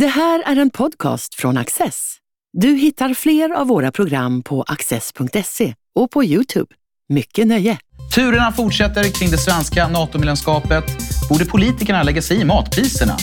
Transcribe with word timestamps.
Det 0.00 0.06
här 0.06 0.42
är 0.46 0.56
en 0.56 0.70
podcast 0.70 1.34
från 1.34 1.56
Access. 1.56 2.16
Du 2.52 2.68
hittar 2.68 3.14
fler 3.14 3.50
av 3.50 3.66
våra 3.66 3.92
program 3.92 4.42
på 4.42 4.62
access.se 4.62 5.74
och 5.94 6.10
på 6.10 6.24
Youtube. 6.24 6.74
Mycket 7.08 7.46
nöje! 7.46 7.78
Turerna 8.14 8.52
fortsätter 8.52 9.04
kring 9.18 9.30
det 9.30 9.38
svenska 9.38 9.88
NATO-medlemskapet. 9.88 10.84
Borde 11.28 11.44
politikerna 11.44 12.02
lägga 12.02 12.22
sig 12.22 12.40
i 12.40 12.44
matpriserna? 12.44 13.16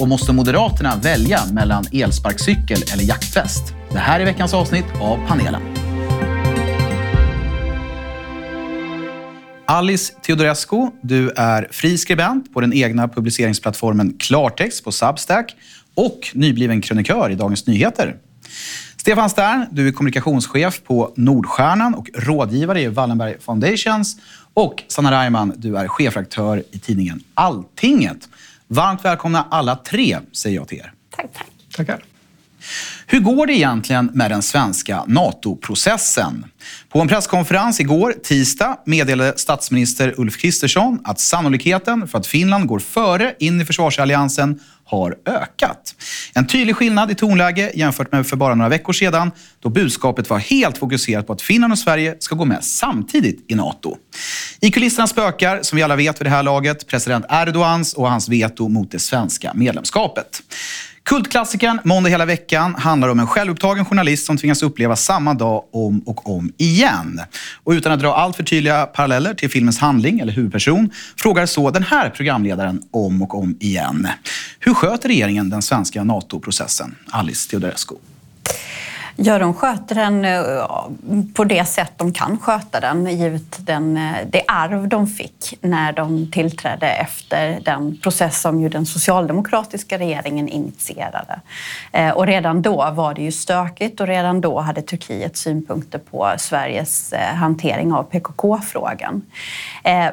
Och 0.00 0.08
måste 0.08 0.32
Moderaterna 0.32 0.96
välja 1.02 1.40
mellan 1.52 1.84
elsparkcykel 1.92 2.78
eller 2.92 3.04
jaktväst? 3.04 3.62
Det 3.92 3.98
här 3.98 4.20
är 4.20 4.24
veckans 4.24 4.54
avsnitt 4.54 4.86
av 5.00 5.28
panelen. 5.28 5.62
Alice 9.66 10.12
Teodorescu, 10.22 10.90
du 11.02 11.30
är 11.30 11.68
fri 11.70 11.98
skribent 11.98 12.54
på 12.54 12.60
den 12.60 12.72
egna 12.72 13.08
publiceringsplattformen 13.08 14.16
Klartext 14.18 14.84
på 14.84 14.92
Substack 14.92 15.56
och 16.00 16.30
nybliven 16.34 16.80
krönikör 16.80 17.30
i 17.30 17.34
Dagens 17.34 17.66
Nyheter. 17.66 18.16
Stefan 18.96 19.30
Stern, 19.30 19.66
du 19.70 19.88
är 19.88 19.92
kommunikationschef 19.92 20.82
på 20.84 21.12
Nordstjärnan 21.16 21.94
och 21.94 22.10
rådgivare 22.14 22.80
i 22.80 22.88
Wallenberg 22.88 23.36
Foundations. 23.40 24.16
Och 24.54 24.82
Sanna 24.88 25.22
Reimann, 25.22 25.52
du 25.56 25.76
är 25.76 25.88
chefredaktör 25.88 26.62
i 26.70 26.78
tidningen 26.78 27.22
Alltinget. 27.34 28.28
Varmt 28.68 29.04
välkomna 29.04 29.46
alla 29.50 29.76
tre, 29.76 30.18
säger 30.32 30.56
jag 30.56 30.68
till 30.68 30.78
er. 30.78 30.92
Tack, 31.16 31.26
tack. 31.34 31.46
Tackar. 31.76 32.04
Hur 33.06 33.20
går 33.20 33.46
det 33.46 33.52
egentligen 33.52 34.10
med 34.14 34.30
den 34.30 34.42
svenska 34.42 35.04
NATO-processen? 35.06 36.44
På 36.88 37.00
en 37.00 37.08
presskonferens 37.08 37.80
igår, 37.80 38.14
tisdag, 38.22 38.76
meddelade 38.86 39.32
statsminister 39.36 40.14
Ulf 40.16 40.36
Kristersson 40.36 41.00
att 41.04 41.20
sannolikheten 41.20 42.08
för 42.08 42.18
att 42.18 42.26
Finland 42.26 42.66
går 42.66 42.78
före 42.78 43.34
in 43.38 43.60
i 43.60 43.64
försvarsalliansen 43.64 44.60
har 44.90 45.16
ökat. 45.26 45.94
En 46.34 46.46
tydlig 46.46 46.76
skillnad 46.76 47.10
i 47.10 47.14
tonläge 47.14 47.72
jämfört 47.74 48.12
med 48.12 48.26
för 48.26 48.36
bara 48.36 48.54
några 48.54 48.68
veckor 48.68 48.92
sedan 48.92 49.30
då 49.60 49.68
budskapet 49.68 50.30
var 50.30 50.38
helt 50.38 50.78
fokuserat 50.78 51.26
på 51.26 51.32
att 51.32 51.42
Finland 51.42 51.72
och 51.72 51.78
Sverige 51.78 52.16
ska 52.18 52.34
gå 52.34 52.44
med 52.44 52.64
samtidigt 52.64 53.44
i 53.48 53.54
NATO. 53.54 53.96
I 54.60 54.70
kulisserna 54.70 55.06
spökar, 55.06 55.62
som 55.62 55.76
vi 55.76 55.82
alla 55.82 55.96
vet 55.96 56.20
vid 56.20 56.26
det 56.26 56.30
här 56.30 56.42
laget, 56.42 56.86
president 56.86 57.24
Erdogans 57.28 57.94
och 57.94 58.10
hans 58.10 58.28
veto 58.28 58.68
mot 58.68 58.90
det 58.90 58.98
svenska 58.98 59.52
medlemskapet. 59.54 60.42
Kultklassikern 61.04 61.78
Måndag 61.84 62.10
hela 62.10 62.26
veckan 62.26 62.74
handlar 62.74 63.08
om 63.08 63.20
en 63.20 63.26
självupptagen 63.26 63.84
journalist 63.84 64.26
som 64.26 64.36
tvingas 64.36 64.62
uppleva 64.62 64.96
samma 64.96 65.34
dag 65.34 65.64
om 65.72 66.00
och 66.00 66.30
om 66.30 66.52
igen. 66.56 67.20
Och 67.64 67.72
utan 67.72 67.92
att 67.92 68.00
dra 68.00 68.14
allt 68.14 68.36
för 68.36 68.42
tydliga 68.42 68.86
paralleller 68.86 69.34
till 69.34 69.50
filmens 69.50 69.78
handling 69.78 70.20
eller 70.20 70.32
huvudperson 70.32 70.90
frågar 71.16 71.46
så 71.46 71.70
den 71.70 71.82
här 71.82 72.10
programledaren 72.10 72.82
om 72.90 73.22
och 73.22 73.34
om 73.34 73.56
igen. 73.60 74.08
Hur 74.60 74.74
sköter 74.74 75.08
regeringen 75.08 75.50
den 75.50 75.62
svenska 75.62 76.04
NATO-processen? 76.04 76.94
Alice 77.10 77.50
Teodorescu. 77.50 77.94
Ja, 79.22 79.38
de 79.38 79.54
sköter 79.54 79.94
den 79.94 80.24
eh, 80.24 81.32
på 81.34 81.44
det 81.44 81.64
sätt 81.64 81.92
de 81.96 82.12
kan 82.12 82.38
sköta 82.38 82.80
den, 82.80 83.06
givet 83.06 83.66
den, 83.66 83.96
eh, 83.96 84.16
det 84.30 84.42
arv 84.48 84.88
de 84.88 85.06
fick 85.06 85.58
när 85.60 85.92
de 85.92 86.30
tillträdde 86.30 86.86
efter 86.86 87.60
den 87.64 87.96
process 87.96 88.40
som 88.40 88.60
ju 88.60 88.68
den 88.68 88.86
socialdemokratiska 88.86 89.98
regeringen 89.98 90.48
initierade. 90.48 91.40
Eh, 91.92 92.10
och 92.10 92.26
redan 92.26 92.62
då 92.62 92.90
var 92.90 93.14
det 93.14 93.22
ju 93.22 93.32
stökigt 93.32 94.00
och 94.00 94.06
redan 94.06 94.40
då 94.40 94.60
hade 94.60 94.82
Turkiet 94.82 95.36
synpunkter 95.36 95.98
på 95.98 96.34
Sveriges 96.38 97.14
hantering 97.34 97.92
av 97.92 98.02
PKK-frågan. 98.02 99.22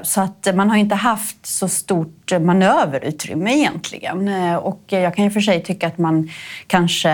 Så 0.04 0.22
att 0.22 0.48
man 0.56 0.70
har 0.70 0.78
inte 0.78 0.96
haft 0.96 1.46
så 1.46 1.68
stort 1.68 2.32
manöverutrymme 2.42 3.54
egentligen. 3.54 4.30
Och 4.58 4.82
jag 4.88 5.16
kan 5.16 5.26
ju 5.26 5.32
för 5.32 5.40
sig 5.40 5.64
tycka 5.64 5.88
att 5.88 5.98
man 5.98 6.30
kanske 6.68 7.12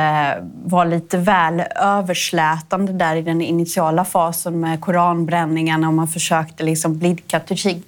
var 0.63 0.85
lite 0.85 1.17
väl 1.17 1.63
överslätande 1.83 2.93
där 2.93 3.15
i 3.15 3.21
den 3.21 3.41
initiala 3.41 4.05
fasen 4.05 4.59
med 4.59 4.81
koranbränningarna 4.81 5.87
och 5.87 5.93
man 5.93 6.07
försökte 6.07 6.63
liksom 6.63 6.97
blidka 6.99 7.39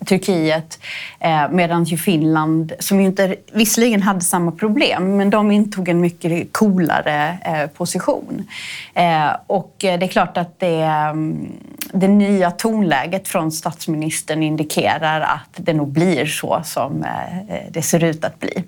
Turkiet 0.06 0.80
eh, 1.20 1.50
medan 1.52 1.84
ju 1.84 1.98
Finland, 1.98 2.74
som 2.80 3.00
ju 3.00 3.06
inte 3.06 3.36
visserligen 3.54 4.02
hade 4.02 4.22
samma 4.22 4.52
problem, 4.52 5.18
men 5.18 5.30
de 5.30 5.52
intog 5.52 5.90
en 5.90 6.02
mycket 6.02 6.54
coolare 6.54 7.38
eh, 7.46 7.70
position. 7.70 8.48
Eh, 8.94 9.30
och 9.48 9.86
eh, 9.86 10.00
det 10.00 10.06
är 10.06 10.08
klart 10.08 10.38
att 10.38 10.60
det, 10.60 10.82
mm, 10.82 11.52
det 11.94 12.08
nya 12.08 12.52
tonläget 12.52 13.28
från 13.28 13.52
statsministern 13.52 14.44
indikerar 14.44 15.22
att 15.22 15.56
det 15.56 15.74
nog 15.74 15.88
blir 15.88 16.26
så 16.26 16.62
som 16.64 17.04
eh, 17.04 17.58
det 17.70 17.82
ser 17.82 18.04
ut 18.04 18.26
att 18.26 18.40
bli. 18.40 18.64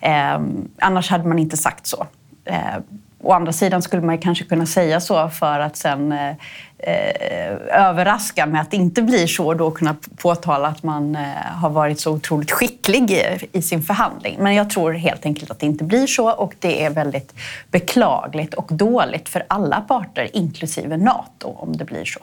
Eh, 0.00 0.40
annars 0.78 1.10
hade 1.10 1.28
man 1.28 1.38
inte 1.38 1.56
sagt 1.56 1.86
så. 1.86 2.06
Å 3.26 3.32
andra 3.32 3.52
sidan 3.52 3.82
skulle 3.82 4.02
man 4.02 4.18
kanske 4.18 4.44
kunna 4.44 4.66
säga 4.66 5.00
så 5.00 5.28
för 5.28 5.60
att 5.60 5.76
sen 5.76 6.12
eh, 6.12 6.28
eh, 6.78 7.56
överraska 7.72 8.46
med 8.46 8.60
att 8.60 8.70
det 8.70 8.76
inte 8.76 9.02
blir 9.02 9.26
så 9.26 9.46
och 9.46 9.56
då 9.56 9.70
kunna 9.70 9.96
påtala 10.16 10.68
att 10.68 10.82
man 10.82 11.16
eh, 11.16 11.22
har 11.60 11.70
varit 11.70 12.00
så 12.00 12.12
otroligt 12.12 12.50
skicklig 12.50 13.10
i, 13.10 13.24
i, 13.52 13.62
sin 13.62 13.82
förhandling. 13.82 14.36
Men 14.40 14.54
jag 14.54 14.70
tror 14.70 14.92
helt 14.92 15.26
enkelt 15.26 15.50
att 15.50 15.60
det 15.60 15.66
inte 15.66 15.84
blir 15.84 16.06
så 16.06 16.30
och 16.30 16.54
det 16.58 16.84
är 16.84 16.90
väldigt 16.90 17.34
beklagligt 17.70 18.54
och 18.54 18.68
dåligt 18.70 19.28
för 19.28 19.44
alla 19.48 19.80
parter, 19.80 20.30
inklusive 20.32 20.96
Nato, 20.96 21.48
om 21.48 21.76
det 21.76 21.84
blir 21.84 22.04
så. 22.04 22.20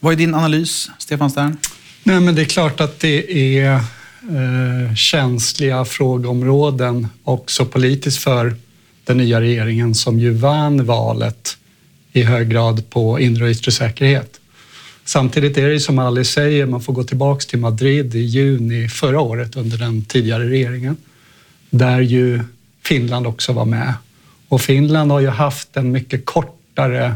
Vad 0.00 0.12
är 0.12 0.16
din 0.16 0.34
analys, 0.34 0.90
Stefan 0.98 1.30
Stern? 1.30 1.56
Nej, 2.02 2.20
men 2.20 2.34
det 2.34 2.42
är 2.42 2.46
klart 2.46 2.80
att 2.80 3.00
det 3.00 3.58
är 3.58 3.74
eh, 3.74 4.94
känsliga 4.94 5.84
frågeområden 5.84 7.08
också 7.24 7.66
politiskt 7.66 8.22
för 8.22 8.56
den 9.04 9.16
nya 9.16 9.40
regeringen 9.40 9.94
som 9.94 10.20
ju 10.20 10.30
vann 10.30 10.84
valet 10.84 11.56
i 12.12 12.22
hög 12.22 12.48
grad 12.48 12.90
på 12.90 13.20
inre 13.20 13.44
och 13.44 13.50
yttre 13.50 13.72
säkerhet. 13.72 14.40
Samtidigt 15.04 15.58
är 15.58 15.68
det 15.68 15.80
som 15.80 15.98
Alice 15.98 16.32
säger, 16.32 16.66
man 16.66 16.80
får 16.80 16.92
gå 16.92 17.04
tillbaks 17.04 17.46
till 17.46 17.58
Madrid 17.58 18.14
i 18.14 18.20
juni 18.20 18.88
förra 18.88 19.20
året 19.20 19.56
under 19.56 19.78
den 19.78 20.04
tidigare 20.04 20.48
regeringen, 20.48 20.96
där 21.70 22.00
ju 22.00 22.40
Finland 22.82 23.26
också 23.26 23.52
var 23.52 23.64
med. 23.64 23.94
Och 24.48 24.60
Finland 24.60 25.10
har 25.10 25.20
ju 25.20 25.28
haft 25.28 25.76
en 25.76 25.92
mycket 25.92 26.24
kortare 26.24 27.14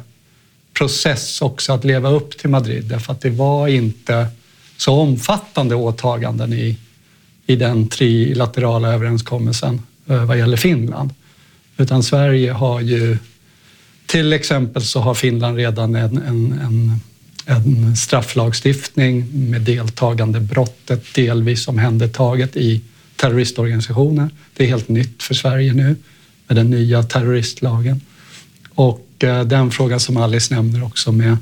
process 0.75 1.43
också 1.43 1.73
att 1.73 1.85
leva 1.85 2.11
upp 2.11 2.39
till 2.39 2.51
Madrid, 2.51 2.85
därför 2.85 3.13
att 3.13 3.21
det 3.21 3.31
var 3.31 3.69
inte 3.69 4.27
så 4.77 4.95
omfattande 4.95 5.75
åtaganden 5.75 6.53
i, 6.53 6.79
i 7.47 7.57
den 7.57 7.89
trilaterala 7.89 8.93
överenskommelsen 8.93 9.83
eh, 10.07 10.25
vad 10.25 10.39
gäller 10.39 10.57
Finland. 10.57 11.11
Utan 11.79 12.03
Sverige 12.03 12.53
har 12.53 12.81
ju, 12.81 13.19
till 14.07 14.33
exempel 14.33 14.83
så 14.83 15.01
har 15.01 15.15
Finland 15.15 15.57
redan 15.57 15.95
en, 15.95 16.19
en, 16.19 16.53
en, 16.53 17.01
en 17.47 17.97
strafflagstiftning 17.97 19.27
med 19.51 19.61
deltagande 19.61 20.41
brottet 20.41 21.15
delvis 21.15 21.69
omhändertaget 21.69 22.57
i 22.57 22.83
terroristorganisationer. 23.17 24.31
Det 24.57 24.65
är 24.65 24.69
helt 24.69 24.89
nytt 24.89 25.23
för 25.23 25.35
Sverige 25.35 25.73
nu 25.73 25.97
med 26.47 26.57
den 26.57 26.71
nya 26.71 27.03
terroristlagen. 27.03 28.01
Och 28.75 29.07
eh, 29.19 29.45
den 29.45 29.71
fråga 29.71 29.99
som 29.99 30.17
Alice 30.17 30.55
nämner 30.55 30.85
också 30.85 31.13
med, 31.13 31.37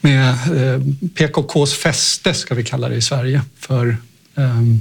med 0.00 0.30
eh, 0.30 0.80
PKKs 1.14 1.74
fäste, 1.74 2.34
ska 2.34 2.54
vi 2.54 2.64
kalla 2.64 2.88
det 2.88 2.96
i 2.96 3.02
Sverige, 3.02 3.42
för 3.58 3.96
um, 4.34 4.80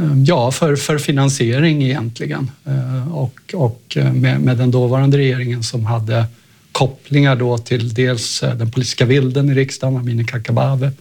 Ehm, 0.00 0.24
ja, 0.24 0.50
för, 0.50 0.76
för 0.76 0.98
finansiering 0.98 1.82
egentligen. 1.82 2.50
Ehm, 2.64 3.12
och, 3.12 3.40
och 3.54 3.96
eh, 3.96 4.12
med, 4.12 4.40
med, 4.40 4.56
den 4.56 4.70
dåvarande 4.70 5.18
regeringen 5.18 5.62
som 5.62 5.86
hade 5.86 6.26
kopplingar 6.72 7.36
då 7.36 7.58
till 7.58 7.94
dels 7.94 8.42
eh, 8.42 8.54
den 8.54 8.70
politiska 8.70 9.04
vilden 9.04 9.50
i 9.50 9.54
riksdagen, 9.54 9.96
Amineh 9.96 10.26
Kakabaveh, 10.26 10.92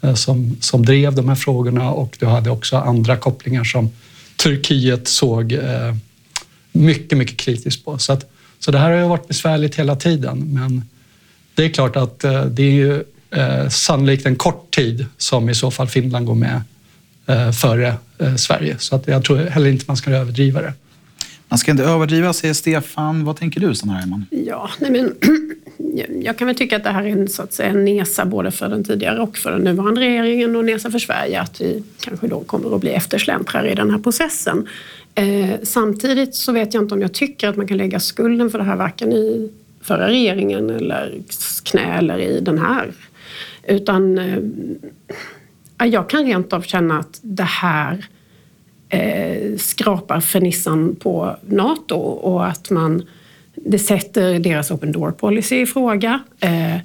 eh, 0.00 0.14
som, 0.14 0.56
som 0.60 0.84
drev 0.84 1.14
de 1.14 1.28
här 1.28 1.36
frågorna 1.36 1.90
och 1.90 2.16
du 2.20 2.26
hade 2.26 2.50
också 2.50 2.76
andra 2.76 3.16
kopplingar 3.16 3.64
som 3.64 3.90
Turkiet 4.36 5.08
såg 5.08 5.58
mycket, 6.72 7.18
mycket 7.18 7.36
kritiskt 7.36 7.84
på. 7.84 7.98
Så, 7.98 8.12
att, 8.12 8.30
så 8.58 8.70
det 8.70 8.78
här 8.78 8.90
har 8.90 8.98
ju 8.98 9.08
varit 9.08 9.28
besvärligt 9.28 9.74
hela 9.74 9.96
tiden, 9.96 10.52
men 10.52 10.82
det 11.54 11.64
är 11.64 11.68
klart 11.68 11.96
att 11.96 12.18
det 12.50 12.62
är 12.62 12.70
ju 12.70 13.04
sannolikt 13.70 14.26
en 14.26 14.36
kort 14.36 14.74
tid 14.74 15.06
som 15.16 15.50
i 15.50 15.54
så 15.54 15.70
fall 15.70 15.88
Finland 15.88 16.26
går 16.26 16.34
med 16.34 16.62
före 17.52 17.94
eh, 18.18 18.34
Sverige. 18.34 18.78
Så 18.78 18.96
att 18.96 19.08
jag 19.08 19.24
tror 19.24 19.36
heller 19.36 19.70
inte 19.70 19.84
man 19.88 19.96
ska 19.96 20.10
överdriva 20.10 20.62
det. 20.62 20.72
Man 21.48 21.58
ska 21.58 21.70
inte 21.70 21.84
överdriva, 21.84 22.32
säger 22.32 22.54
Stefan. 22.54 23.24
Vad 23.24 23.36
tänker 23.36 23.60
du, 23.60 23.74
Sanna 23.74 23.92
Herman? 23.92 24.26
Ja, 24.30 24.70
nej 24.78 24.90
men, 24.90 25.14
jag 26.22 26.38
kan 26.38 26.46
väl 26.46 26.56
tycka 26.56 26.76
att 26.76 26.84
det 26.84 26.90
här 26.90 27.04
är 27.04 27.08
en, 27.08 27.28
så 27.28 27.42
att 27.42 27.52
säga, 27.52 27.68
en 27.68 27.84
nesa 27.84 28.24
både 28.24 28.50
för 28.50 28.68
den 28.68 28.84
tidigare 28.84 29.20
och 29.20 29.36
för 29.36 29.50
den 29.50 29.60
nuvarande 29.60 30.00
regeringen 30.00 30.56
och 30.56 30.64
nesa 30.64 30.90
för 30.90 30.98
Sverige 30.98 31.40
att 31.40 31.60
vi 31.60 31.82
kanske 32.00 32.26
då 32.26 32.40
kommer 32.40 32.74
att 32.74 32.80
bli 32.80 32.90
eftersläntrare 32.90 33.72
i 33.72 33.74
den 33.74 33.90
här 33.90 33.98
processen. 33.98 34.68
Eh, 35.14 35.50
samtidigt 35.62 36.34
så 36.34 36.52
vet 36.52 36.74
jag 36.74 36.82
inte 36.82 36.94
om 36.94 37.02
jag 37.02 37.12
tycker 37.12 37.48
att 37.48 37.56
man 37.56 37.66
kan 37.66 37.76
lägga 37.76 38.00
skulden 38.00 38.50
för 38.50 38.58
det 38.58 38.64
här 38.64 38.76
varken 38.76 39.12
i 39.12 39.50
förra 39.82 40.08
regeringen 40.08 40.70
eller 40.70 41.18
knä 41.64 41.98
eller 41.98 42.18
i 42.18 42.40
den 42.40 42.58
här. 42.58 42.92
Utan 43.68 44.18
eh, 44.18 44.38
jag 45.84 46.10
kan 46.10 46.24
rent 46.24 46.52
av 46.52 46.62
känna 46.62 46.98
att 46.98 47.20
det 47.22 47.42
här 47.42 48.06
eh, 48.88 49.56
skrapar 49.56 50.20
fernissan 50.20 50.96
på 50.96 51.36
Nato 51.46 51.96
och 51.96 52.46
att 52.46 52.70
man 52.70 53.02
det 53.56 53.78
sätter 53.78 54.38
deras 54.38 54.70
open 54.70 54.92
door 54.92 55.10
policy 55.10 55.60
i 55.60 55.66
fråga. 55.66 56.20
Eh, 56.40 56.76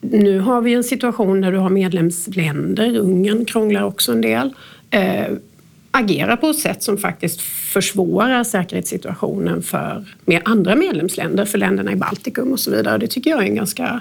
nu 0.00 0.38
har 0.38 0.60
vi 0.60 0.74
en 0.74 0.84
situation 0.84 1.40
där 1.40 1.52
du 1.52 1.58
har 1.58 1.70
medlemsländer, 1.70 2.96
Ungern 2.96 3.44
krånglar 3.44 3.82
också 3.82 4.12
en 4.12 4.20
del, 4.20 4.54
eh, 4.90 5.26
agerar 5.90 6.36
på 6.36 6.48
ett 6.48 6.58
sätt 6.58 6.82
som 6.82 6.98
faktiskt 6.98 7.40
försvårar 7.40 8.44
säkerhetssituationen 8.44 9.62
för 9.62 10.04
med 10.24 10.42
andra 10.44 10.74
medlemsländer, 10.74 11.44
för 11.44 11.58
länderna 11.58 11.92
i 11.92 11.96
Baltikum 11.96 12.52
och 12.52 12.60
så 12.60 12.70
vidare. 12.70 12.98
Det 12.98 13.06
tycker 13.06 13.30
jag 13.30 13.42
är 13.42 13.46
en 13.46 13.54
ganska 13.54 14.00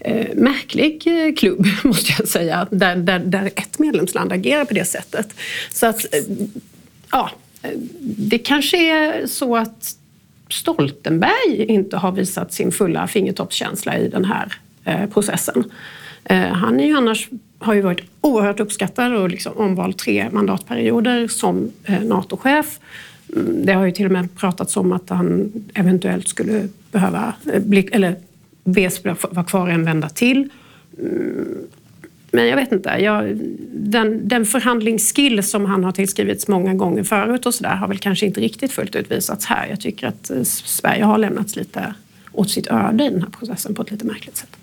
eh, 0.00 0.26
märklig 0.34 1.06
eh, 1.06 1.34
klubb, 1.34 1.66
måste 1.84 2.12
jag 2.18 2.28
säga, 2.28 2.66
där, 2.70 2.96
där, 2.96 3.18
där 3.18 3.46
ett 3.46 3.78
medlemsland 3.78 4.32
agerar 4.32 4.64
på 4.64 4.74
det 4.74 4.84
sättet. 4.84 5.34
Så 5.70 5.86
att, 5.86 6.14
eh, 6.14 6.22
ja, 7.10 7.30
eh, 7.62 7.70
det 8.00 8.38
kanske 8.38 8.76
är 8.76 9.26
så 9.26 9.56
att 9.56 9.96
Stoltenberg 10.48 11.64
inte 11.68 11.96
har 11.96 12.12
visat 12.12 12.52
sin 12.52 12.72
fulla 12.72 13.06
fingertoppskänsla 13.06 13.98
i 13.98 14.08
den 14.08 14.24
här 14.24 14.52
eh, 14.84 15.06
processen. 15.06 15.64
Eh, 16.24 16.48
han 16.48 16.80
är 16.80 16.86
ju 16.86 16.96
annars, 16.96 17.28
har 17.58 17.74
ju 17.74 17.80
varit 17.80 18.00
oerhört 18.20 18.60
uppskattad 18.60 19.14
och 19.14 19.28
liksom 19.28 19.52
omvald 19.56 19.96
tre 19.96 20.30
mandatperioder 20.30 21.28
som 21.28 21.72
eh, 21.84 22.02
NATO-chef. 22.02 22.80
Mm, 23.36 23.66
det 23.66 23.72
har 23.72 23.84
ju 23.84 23.92
till 23.92 24.06
och 24.06 24.12
med 24.12 24.36
pratats 24.36 24.76
om 24.76 24.92
att 24.92 25.10
han 25.10 25.52
eventuellt 25.74 26.28
skulle 26.28 26.68
behöva 26.92 27.34
eh, 27.52 27.62
bli, 27.62 27.88
eller 27.92 28.16
bes 28.72 29.04
vara 29.04 29.44
kvar 29.44 29.68
en 29.68 29.84
vända 29.84 30.08
till. 30.08 30.50
Mm, 30.98 31.58
men 32.32 32.46
jag 32.46 32.56
vet 32.56 32.72
inte. 32.72 32.88
Jag, 32.88 33.36
den, 33.72 34.28
den 34.28 34.46
förhandlingsskill 34.46 35.42
som 35.42 35.64
han 35.64 35.84
har 35.84 35.92
tillskrivits 35.92 36.48
många 36.48 36.74
gånger 36.74 37.04
förut 37.04 37.46
och 37.46 37.54
så 37.54 37.62
där 37.62 37.76
har 37.76 37.88
väl 37.88 37.98
kanske 37.98 38.26
inte 38.26 38.40
riktigt 38.40 38.72
fullt 38.72 38.96
ut 38.96 39.10
visats 39.10 39.46
här. 39.46 39.66
Jag 39.66 39.80
tycker 39.80 40.06
att 40.06 40.30
eh, 40.30 40.42
Sverige 40.42 41.04
har 41.04 41.18
lämnats 41.18 41.56
lite 41.56 41.94
åt 42.32 42.50
sitt 42.50 42.66
öde 42.66 43.04
i 43.04 43.10
den 43.10 43.22
här 43.22 43.30
processen 43.30 43.74
på 43.74 43.82
ett 43.82 43.90
lite 43.90 44.06
märkligt 44.06 44.36
sätt. 44.36 44.56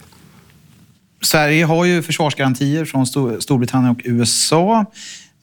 Sverige 1.22 1.66
har 1.66 1.86
ju 1.86 2.02
försvarsgarantier 2.02 2.86
från 2.86 3.08
Storbritannien 3.42 3.92
och 3.92 4.02
USA. 4.04 4.86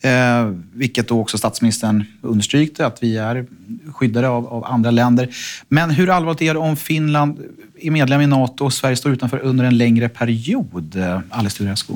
Eh, 0.04 0.50
vilket 0.72 1.08
då 1.08 1.20
också 1.20 1.38
statsministern 1.38 2.04
understrykte, 2.22 2.86
att 2.86 3.02
vi 3.02 3.16
är 3.16 3.46
skyddade 3.92 4.28
av, 4.28 4.46
av, 4.46 4.64
andra 4.64 4.90
länder. 4.90 5.28
Men 5.68 5.90
hur 5.90 6.10
allvarligt 6.10 6.42
är 6.42 6.54
det 6.54 6.60
om 6.60 6.76
Finland 6.76 7.38
är 7.80 7.90
medlem 7.90 8.20
i 8.20 8.26
Nato 8.26 8.64
och 8.64 8.72
Sverige 8.72 8.96
står 8.96 9.12
utanför 9.12 9.38
under 9.38 9.64
en 9.64 9.78
längre 9.78 10.08
period? 10.08 10.96
Eh, 10.96 11.20
Alice 11.30 11.58
Turescu? 11.58 11.92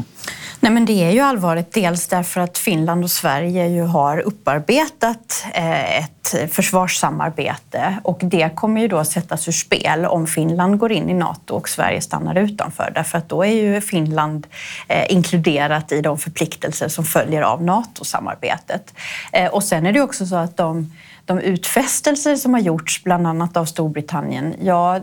Nej, 0.60 0.72
men 0.72 0.84
det 0.84 1.04
är 1.04 1.10
ju 1.10 1.20
allvarligt. 1.20 1.72
Dels 1.72 2.08
därför 2.08 2.40
att 2.40 2.58
Finland 2.58 3.04
och 3.04 3.10
Sverige 3.10 3.68
ju 3.68 3.82
har 3.82 4.18
upparbetat 4.18 5.44
eh, 5.54 5.98
ett 5.98 6.52
försvarssamarbete 6.52 7.98
och 8.02 8.18
det 8.22 8.50
kommer 8.54 8.80
ju 8.80 8.88
då 8.88 9.04
sättas 9.04 9.48
ur 9.48 9.52
spel 9.52 10.04
om 10.04 10.26
Finland 10.26 10.78
går 10.78 10.92
in 10.92 11.10
i 11.10 11.14
Nato 11.14 11.54
och 11.54 11.68
Sverige 11.68 12.00
stannar 12.00 12.34
utanför. 12.34 12.92
Därför 12.94 13.18
att 13.18 13.28
då 13.28 13.44
är 13.44 13.52
ju 13.52 13.80
Finland 13.80 14.46
eh, 14.88 15.12
inkluderat 15.12 15.92
i 15.92 16.00
de 16.00 16.18
förpliktelser 16.18 16.88
som 16.88 17.04
följer 17.04 17.42
av 17.42 17.62
NATO-samarbetet. 17.62 18.94
Eh, 19.32 19.46
och 19.46 19.64
sen 19.64 19.86
är 19.86 19.92
det 19.92 20.00
också 20.00 20.26
så 20.26 20.36
att 20.36 20.56
de 20.56 20.92
de 21.28 21.40
utfästelser 21.40 22.36
som 22.36 22.54
har 22.54 22.60
gjorts, 22.60 23.04
bland 23.04 23.26
annat 23.26 23.56
av 23.56 23.64
Storbritannien, 23.64 24.54
ja, 24.62 25.00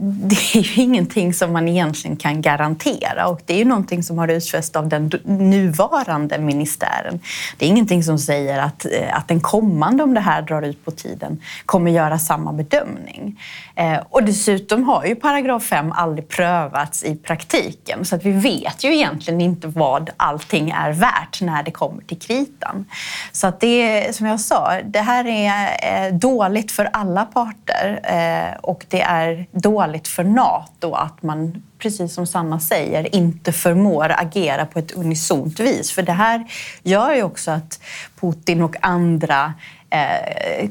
det 0.00 0.54
är 0.54 0.62
ju 0.62 0.82
ingenting 0.82 1.34
som 1.34 1.52
man 1.52 1.68
egentligen 1.68 2.16
kan 2.16 2.42
garantera 2.42 3.26
och 3.26 3.40
det 3.46 3.54
är 3.54 3.58
ju 3.58 3.64
någonting 3.64 4.02
som 4.02 4.18
har 4.18 4.28
utfäst 4.28 4.76
av 4.76 4.88
den 4.88 5.12
nuvarande 5.24 6.38
ministären. 6.38 7.20
Det 7.58 7.66
är 7.66 7.68
ingenting 7.68 8.04
som 8.04 8.18
säger 8.18 8.58
att, 8.58 8.86
eh, 8.86 9.16
att 9.16 9.28
den 9.28 9.40
kommande, 9.40 10.02
om 10.02 10.14
det 10.14 10.20
här 10.20 10.42
drar 10.42 10.62
ut 10.62 10.84
på 10.84 10.90
tiden, 10.90 11.40
kommer 11.66 11.90
göra 11.90 12.18
samma 12.18 12.52
bedömning. 12.52 13.40
Eh, 13.74 13.98
och 14.10 14.22
dessutom 14.22 14.84
har 14.84 15.04
ju 15.04 15.14
paragraf 15.14 15.62
5 15.62 15.92
aldrig 15.92 16.28
prövats 16.28 17.04
i 17.04 17.16
praktiken 17.16 18.04
så 18.04 18.16
att 18.16 18.24
vi 18.24 18.32
vet 18.32 18.84
ju 18.84 18.94
egentligen 18.94 19.40
inte 19.40 19.66
vad 19.66 20.10
allting 20.16 20.70
är 20.70 20.92
värt 20.92 21.40
när 21.40 21.62
det 21.62 21.70
kommer 21.70 22.02
till 22.02 22.18
kritan. 22.18 22.84
Så 23.32 23.46
att 23.46 23.60
det 23.60 24.06
är, 24.06 24.12
som 24.12 24.26
jag 24.26 24.40
sa, 24.40 24.72
det 24.84 25.00
här 25.00 25.26
är 25.26 25.41
är 25.46 26.06
eh, 26.06 26.14
dåligt 26.14 26.72
för 26.72 26.88
alla 26.92 27.24
parter 27.24 28.00
eh, 28.04 28.58
och 28.60 28.86
det 28.88 29.02
är 29.02 29.46
dåligt 29.52 30.08
för 30.08 30.24
Nato 30.24 30.92
att 30.92 31.22
man, 31.22 31.62
precis 31.78 32.14
som 32.14 32.26
Sanna 32.26 32.60
säger, 32.60 33.14
inte 33.14 33.52
förmår 33.52 34.14
agera 34.18 34.66
på 34.66 34.78
ett 34.78 34.92
unisont 34.92 35.60
vis. 35.60 35.92
För 35.92 36.02
det 36.02 36.12
här 36.12 36.44
gör 36.82 37.14
ju 37.14 37.22
också 37.22 37.50
att 37.50 37.80
Putin 38.20 38.62
och 38.62 38.76
andra 38.80 39.54
Eh, 39.92 40.68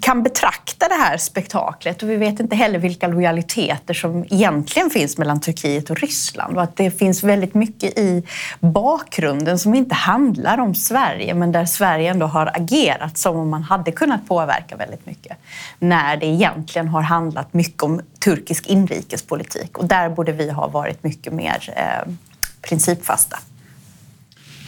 kan 0.00 0.22
betrakta 0.22 0.88
det 0.88 0.94
här 0.94 1.16
spektaklet. 1.16 2.02
Och 2.02 2.10
vi 2.10 2.16
vet 2.16 2.40
inte 2.40 2.56
heller 2.56 2.78
vilka 2.78 3.08
lojaliteter 3.08 3.94
som 3.94 4.24
egentligen 4.24 4.90
finns 4.90 5.18
mellan 5.18 5.40
Turkiet 5.40 5.90
och 5.90 6.00
Ryssland. 6.00 6.56
Och 6.56 6.62
att 6.62 6.76
det 6.76 6.90
finns 6.90 7.22
väldigt 7.22 7.54
mycket 7.54 7.98
i 7.98 8.22
bakgrunden 8.60 9.58
som 9.58 9.74
inte 9.74 9.94
handlar 9.94 10.58
om 10.58 10.74
Sverige 10.74 11.34
men 11.34 11.52
där 11.52 11.64
Sverige 11.64 12.10
ändå 12.10 12.26
har 12.26 12.50
agerat 12.54 13.18
som 13.18 13.36
om 13.36 13.48
man 13.48 13.62
hade 13.62 13.92
kunnat 13.92 14.28
påverka 14.28 14.76
väldigt 14.76 15.06
mycket. 15.06 15.36
När 15.78 16.16
det 16.16 16.26
egentligen 16.26 16.88
har 16.88 17.02
handlat 17.02 17.54
mycket 17.54 17.82
om 17.82 18.00
turkisk 18.24 18.66
inrikespolitik. 18.66 19.78
Och 19.78 19.84
där 19.84 20.08
borde 20.08 20.32
vi 20.32 20.50
ha 20.50 20.68
varit 20.68 21.04
mycket 21.04 21.32
mer 21.32 21.74
eh, 21.76 22.12
principfasta. 22.60 23.38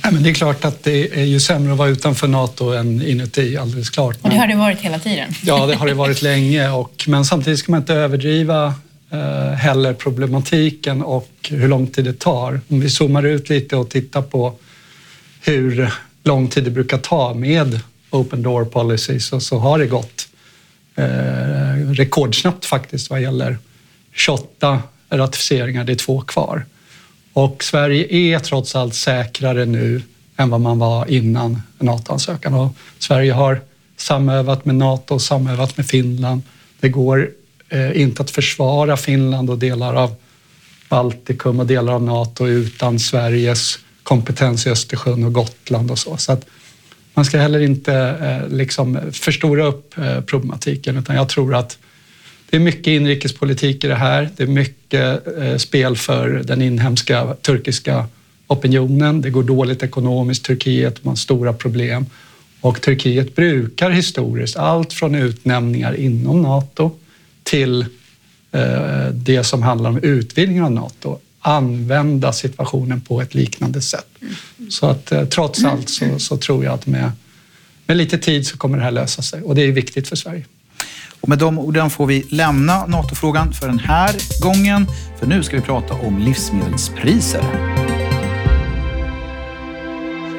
Ja, 0.04 0.10
men 0.10 0.22
det 0.22 0.30
är 0.30 0.34
klart 0.34 0.64
att 0.64 0.82
det 0.82 1.20
är 1.20 1.24
ju 1.24 1.40
sämre 1.40 1.72
att 1.72 1.78
vara 1.78 1.88
utanför 1.88 2.28
Nato 2.28 2.72
än 2.72 3.02
inuti, 3.02 3.56
alldeles 3.56 3.90
klart. 3.90 4.16
Och 4.22 4.30
det 4.30 4.36
har 4.36 4.46
det 4.46 4.56
varit 4.56 4.80
hela 4.80 4.98
tiden? 4.98 5.34
Ja, 5.42 5.66
det 5.66 5.74
har 5.74 5.86
det 5.86 5.94
varit 5.94 6.22
länge. 6.32 6.70
Och, 6.70 7.04
men 7.06 7.24
samtidigt 7.24 7.58
ska 7.58 7.72
man 7.72 7.80
inte 7.80 7.94
överdriva 7.94 8.74
eh, 9.10 9.52
heller 9.52 9.94
problematiken 9.94 11.02
och 11.02 11.30
hur 11.48 11.68
lång 11.68 11.86
tid 11.86 12.04
det 12.04 12.18
tar. 12.18 12.60
Om 12.68 12.80
vi 12.80 12.90
zoomar 12.90 13.22
ut 13.22 13.48
lite 13.48 13.76
och 13.76 13.90
tittar 13.90 14.22
på 14.22 14.54
hur 15.40 15.90
lång 16.24 16.48
tid 16.48 16.64
det 16.64 16.70
brukar 16.70 16.98
ta 16.98 17.34
med 17.34 17.80
open 18.10 18.42
door 18.42 18.64
policy 18.64 19.20
så, 19.20 19.40
så 19.40 19.58
har 19.58 19.78
det 19.78 19.86
gått 19.86 20.28
eh, 20.96 21.04
rekordsnabbt 21.92 22.64
faktiskt 22.64 23.10
vad 23.10 23.22
gäller 23.22 23.58
28 24.12 24.82
ratificeringar. 25.10 25.84
Det 25.84 25.92
är 25.92 25.96
två 25.96 26.20
kvar. 26.20 26.64
Och 27.34 27.64
Sverige 27.64 28.06
är 28.14 28.38
trots 28.38 28.76
allt 28.76 28.94
säkrare 28.94 29.64
nu 29.64 30.02
än 30.36 30.50
vad 30.50 30.60
man 30.60 30.78
var 30.78 31.10
innan 31.10 31.62
NATO-ansökan. 31.78 32.54
Och 32.54 32.72
Sverige 32.98 33.32
har 33.32 33.60
samövat 33.96 34.64
med 34.64 34.74
NATO, 34.74 35.14
och 35.14 35.22
samövat 35.22 35.76
med 35.76 35.86
Finland. 35.86 36.42
Det 36.80 36.88
går 36.88 37.30
eh, 37.68 38.00
inte 38.00 38.22
att 38.22 38.30
försvara 38.30 38.96
Finland 38.96 39.50
och 39.50 39.58
delar 39.58 39.94
av 39.94 40.14
Baltikum 40.88 41.60
och 41.60 41.66
delar 41.66 41.92
av 41.92 42.02
NATO 42.02 42.46
utan 42.46 42.98
Sveriges 42.98 43.78
kompetens 44.02 44.66
i 44.66 44.70
Östersjön 44.70 45.24
och 45.24 45.32
Gotland 45.32 45.90
och 45.90 45.98
så. 45.98 46.16
så 46.16 46.32
att 46.32 46.46
man 47.14 47.24
ska 47.24 47.38
heller 47.38 47.60
inte 47.60 47.94
eh, 47.94 48.56
liksom 48.56 48.98
förstora 49.12 49.66
upp 49.66 49.98
eh, 49.98 50.20
problematiken 50.20 50.96
utan 50.96 51.16
jag 51.16 51.28
tror 51.28 51.54
att 51.54 51.78
det 52.54 52.58
är 52.58 52.60
mycket 52.60 52.86
inrikespolitik 52.86 53.84
i 53.84 53.88
det 53.88 53.94
här. 53.94 54.30
Det 54.36 54.42
är 54.42 54.46
mycket 54.46 55.26
eh, 55.38 55.56
spel 55.56 55.96
för 55.96 56.28
den 56.44 56.62
inhemska 56.62 57.34
turkiska 57.42 58.06
opinionen. 58.46 59.20
Det 59.20 59.30
går 59.30 59.42
dåligt 59.42 59.82
ekonomiskt. 59.82 60.44
Turkiet 60.44 61.04
har 61.04 61.14
stora 61.14 61.52
problem 61.52 62.06
och 62.60 62.80
Turkiet 62.80 63.36
brukar 63.36 63.90
historiskt 63.90 64.56
allt 64.56 64.92
från 64.92 65.14
utnämningar 65.14 65.94
inom 65.94 66.42
Nato 66.42 66.90
till 67.42 67.80
eh, 68.52 69.06
det 69.12 69.44
som 69.44 69.62
handlar 69.62 69.90
om 69.90 69.98
utvidgning 69.98 70.62
av 70.62 70.72
Nato 70.72 71.18
använda 71.40 72.32
situationen 72.32 73.00
på 73.00 73.22
ett 73.22 73.34
liknande 73.34 73.80
sätt. 73.80 74.08
Så 74.70 74.86
att 74.86 75.12
eh, 75.12 75.24
trots 75.24 75.64
allt 75.64 75.88
så, 75.88 76.18
så 76.18 76.36
tror 76.36 76.64
jag 76.64 76.74
att 76.74 76.86
med, 76.86 77.10
med 77.86 77.96
lite 77.96 78.18
tid 78.18 78.46
så 78.46 78.56
kommer 78.56 78.78
det 78.78 78.84
här 78.84 78.90
lösa 78.90 79.22
sig 79.22 79.42
och 79.42 79.54
det 79.54 79.62
är 79.62 79.72
viktigt 79.72 80.08
för 80.08 80.16
Sverige. 80.16 80.44
Och 81.24 81.28
med 81.28 81.38
de 81.38 81.58
orden 81.58 81.90
får 81.90 82.06
vi 82.06 82.26
lämna 82.30 82.86
NATO-frågan 82.86 83.52
för 83.52 83.66
den 83.66 83.78
här 83.78 84.42
gången. 84.42 84.86
För 85.18 85.26
nu 85.26 85.42
ska 85.42 85.56
vi 85.56 85.62
prata 85.62 85.94
om 85.94 86.18
livsmedelspriser. 86.18 87.83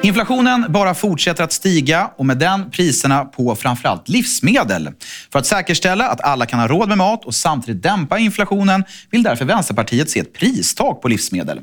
Inflationen 0.05 0.65
bara 0.69 0.93
fortsätter 0.93 1.43
att 1.43 1.53
stiga 1.53 2.09
och 2.17 2.25
med 2.25 2.37
den 2.37 2.71
priserna 2.71 3.25
på 3.25 3.55
framförallt 3.55 4.09
livsmedel. 4.09 4.89
För 5.31 5.39
att 5.39 5.45
säkerställa 5.45 6.07
att 6.09 6.21
alla 6.21 6.45
kan 6.45 6.59
ha 6.59 6.67
råd 6.67 6.89
med 6.89 6.97
mat 6.97 7.25
och 7.25 7.35
samtidigt 7.35 7.83
dämpa 7.83 8.19
inflationen 8.19 8.83
vill 9.09 9.23
därför 9.23 9.45
Vänsterpartiet 9.45 10.09
se 10.09 10.19
ett 10.19 10.33
pristak 10.33 11.01
på 11.01 11.07
livsmedel. 11.07 11.61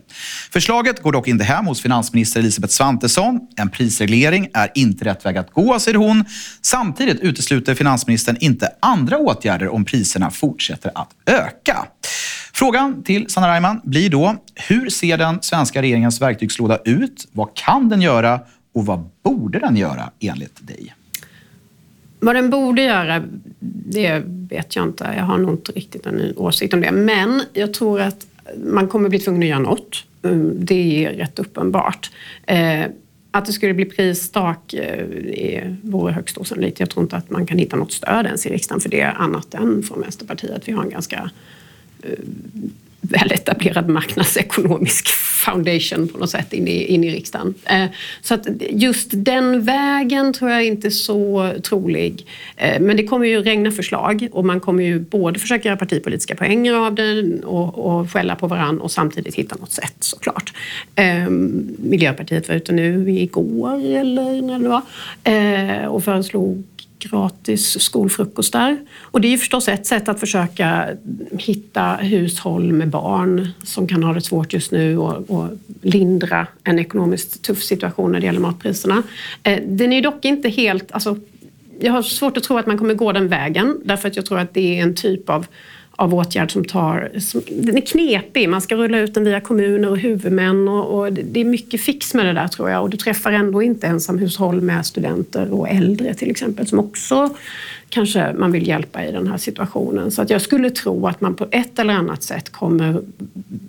Förslaget 0.53 1.03
går 1.03 1.13
dock 1.13 1.29
inte 1.29 1.45
hem 1.45 1.67
hos 1.67 1.83
finansminister 1.83 2.41
Elisabeth 2.41 2.73
Svantesson. 2.73 3.41
En 3.57 3.71
prisreglering 3.71 4.49
är 4.55 4.71
inte 4.75 5.05
rätt 5.05 5.27
väg 5.27 5.39
att 5.39 5.51
gå, 5.51 5.79
säger 5.79 5.99
hon. 5.99 6.25
Samtidigt 6.63 7.21
utesluter 7.21 7.75
finansministern 7.75 8.37
inte 8.41 8.73
andra 8.81 9.19
åtgärder 9.19 9.69
om 9.69 9.85
priserna 9.85 10.31
fortsätter 10.31 10.93
att 10.95 11.11
öka. 11.27 11.87
Frågan 12.55 13.03
till 13.03 13.31
Sanna 13.31 13.55
Reimann 13.55 13.81
blir 13.85 14.11
då, 14.11 14.37
hur 14.55 14.91
ser 14.91 15.19
den 15.19 15.43
svenska 15.43 15.83
regeringens 15.83 16.21
verktygslåda 16.21 16.79
ut? 16.85 17.29
Vad 17.33 17.55
kan 17.55 17.89
den 17.89 18.03
göra? 18.03 18.41
Och 18.75 18.87
vad 18.87 19.11
borde 19.23 19.59
den 19.59 19.77
göra 19.77 20.11
enligt 20.21 20.67
dig? 20.67 20.95
Vad 22.21 22.35
den 22.35 22.51
borde 22.51 22.83
göra, 22.83 23.23
det 23.61 24.23
vet 24.27 24.77
jag 24.77 24.85
inte. 24.85 25.15
Jag 25.17 25.25
har 25.25 25.39
nog 25.39 25.51
inte 25.51 25.73
riktigt 25.73 26.07
en 26.07 26.33
åsikt 26.37 26.75
om 26.75 26.81
det. 26.81 26.93
Men 26.93 27.43
jag 27.53 27.75
tror 27.75 28.01
att 28.01 28.27
man 28.65 28.89
kommer 28.89 29.09
bli 29.09 29.19
tvungen 29.19 29.43
att 29.43 29.49
göra 29.49 29.59
något. 29.59 30.05
Mm, 30.23 30.65
det 30.65 31.05
är 31.05 31.11
rätt 31.11 31.39
uppenbart. 31.39 32.11
Eh, 32.47 32.85
att 33.31 33.47
det 33.47 33.53
skulle 33.53 33.75
bli 33.75 33.85
pristak 33.85 34.75
eh, 34.75 35.73
vore 35.83 36.13
högst 36.13 36.39
osannolikt. 36.39 36.81
Jag 36.81 36.91
tror 36.91 37.03
inte 37.03 37.17
att 37.17 37.31
man 37.31 37.47
kan 37.47 37.59
hitta 37.59 37.77
något 37.77 37.93
stöd 37.93 38.27
ens 38.27 38.47
i 38.47 38.51
riksdagen 38.51 38.81
för 38.81 38.89
det 38.89 39.03
annat 39.03 39.55
än 39.55 39.83
från 39.83 40.01
Vänsterpartiet. 40.01 40.69
Vi 40.69 40.73
har 40.73 40.83
en 40.83 40.91
ganska 40.91 41.31
Eh, 42.03 42.19
väletablerad 43.03 43.89
marknadsekonomisk 43.89 45.09
foundation 45.45 46.09
på 46.09 46.19
något 46.19 46.31
sätt 46.31 46.53
in 46.53 46.69
i, 46.69 46.85
in 46.85 47.05
i 47.05 47.11
riksdagen. 47.11 47.55
Eh, 47.65 47.85
så 48.21 48.35
att 48.35 48.47
just 48.71 49.09
den 49.13 49.65
vägen 49.65 50.33
tror 50.33 50.51
jag 50.51 50.65
inte 50.65 50.89
är 50.89 50.91
så 50.91 51.53
trolig. 51.63 52.27
Eh, 52.57 52.81
men 52.81 52.97
det 52.97 53.05
kommer 53.05 53.27
ju 53.27 53.43
regna 53.43 53.71
förslag 53.71 54.29
och 54.33 54.45
man 54.45 54.61
kommer 54.61 54.83
ju 54.83 54.99
både 54.99 55.39
försöka 55.39 55.69
göra 55.69 55.77
partipolitiska 55.77 56.35
poänger 56.35 56.75
av 56.75 56.95
det 56.95 57.41
och, 57.45 57.79
och 57.79 58.11
skälla 58.11 58.37
på 58.37 58.47
varann 58.47 58.81
och 58.81 58.91
samtidigt 58.91 59.35
hitta 59.35 59.57
något 59.57 59.73
sätt 59.73 59.97
såklart. 60.01 60.53
Eh, 60.95 61.29
Miljöpartiet 61.79 62.49
var 62.49 62.57
ute 62.57 62.73
nu 62.73 63.11
igår 63.11 63.85
eller 63.85 64.43
när 64.43 64.59
det 64.59 64.69
var 64.69 64.83
eh, 65.25 65.87
och 65.87 66.05
föreslog 66.05 66.65
gratis 67.03 67.81
skolfrukostar. 67.81 68.77
Och 69.01 69.21
det 69.21 69.29
är 69.29 69.31
ju 69.31 69.39
förstås 69.39 69.69
ett 69.69 69.87
sätt 69.87 70.09
att 70.09 70.21
försöka 70.21 70.89
hitta 71.39 71.95
hushåll 71.95 72.73
med 72.73 72.89
barn 72.89 73.49
som 73.63 73.89
kan 73.89 74.03
ha 74.03 74.13
det 74.13 74.21
svårt 74.21 74.53
just 74.53 74.73
nu 74.73 74.99
och, 74.99 75.31
och 75.31 75.49
lindra 75.83 76.47
en 76.65 76.79
ekonomiskt 76.79 77.43
tuff 77.43 77.63
situation 77.63 78.13
när 78.13 78.21
det 78.21 78.27
gäller 78.27 78.41
matpriserna. 78.41 79.03
Eh, 79.43 79.63
den 79.67 79.93
är 79.93 80.03
dock 80.03 80.25
inte 80.25 80.49
helt... 80.49 80.93
Alltså, 80.93 81.17
jag 81.81 81.93
har 81.93 82.03
svårt 82.03 82.37
att 82.37 82.43
tro 82.43 82.59
att 82.59 82.67
man 82.67 82.79
kommer 82.79 82.95
gå 82.95 83.13
den 83.13 83.29
vägen 83.29 83.81
därför 83.85 84.09
att 84.09 84.17
jag 84.17 84.27
tror 84.27 84.39
att 84.39 84.55
det 84.55 84.79
är 84.79 84.83
en 84.83 84.95
typ 84.95 85.31
av 85.31 85.47
av 85.97 86.15
åtgärd 86.15 86.53
som 86.53 86.65
tar... 86.65 87.11
Som, 87.19 87.43
den 87.49 87.77
är 87.77 87.81
knepig. 87.81 88.49
Man 88.49 88.61
ska 88.61 88.75
rulla 88.75 88.99
ut 88.99 89.15
den 89.15 89.25
via 89.25 89.41
kommuner 89.41 89.91
och 89.91 89.99
huvudmän 89.99 90.69
och, 90.69 90.99
och, 90.99 91.13
det 91.13 91.41
är 91.41 91.45
mycket 91.45 91.81
fix 91.81 92.15
med 92.15 92.27
det 92.27 92.33
där 92.33 92.49
tror 92.49 92.71
jag. 92.71 92.83
Och 92.83 92.91
du 92.91 92.97
träffar 92.97 93.33
ändå 93.33 93.63
inte 93.63 93.87
ensamhushåll 93.87 94.61
med 94.61 94.87
studenter 94.87 95.53
och 95.53 95.69
äldre 95.69 96.15
till 96.15 96.31
exempel 96.31 96.67
som 96.67 96.79
också 96.79 97.35
kanske 97.89 98.33
man 98.33 98.53
vill 98.53 98.69
hjälpa 98.69 99.05
i 99.05 99.13
den 99.13 99.27
här 99.27 99.37
situationen. 99.37 100.11
Så 100.11 100.23
att 100.23 100.31
jag 100.31 100.43
skulle 100.43 100.71
tro 100.71 101.07
att 101.07 101.21
man 101.21 101.35
på 101.35 101.47
ett 101.51 101.79
eller 101.79 101.95
annat 101.95 102.23
sätt 102.23 102.53
kommer 102.53 103.03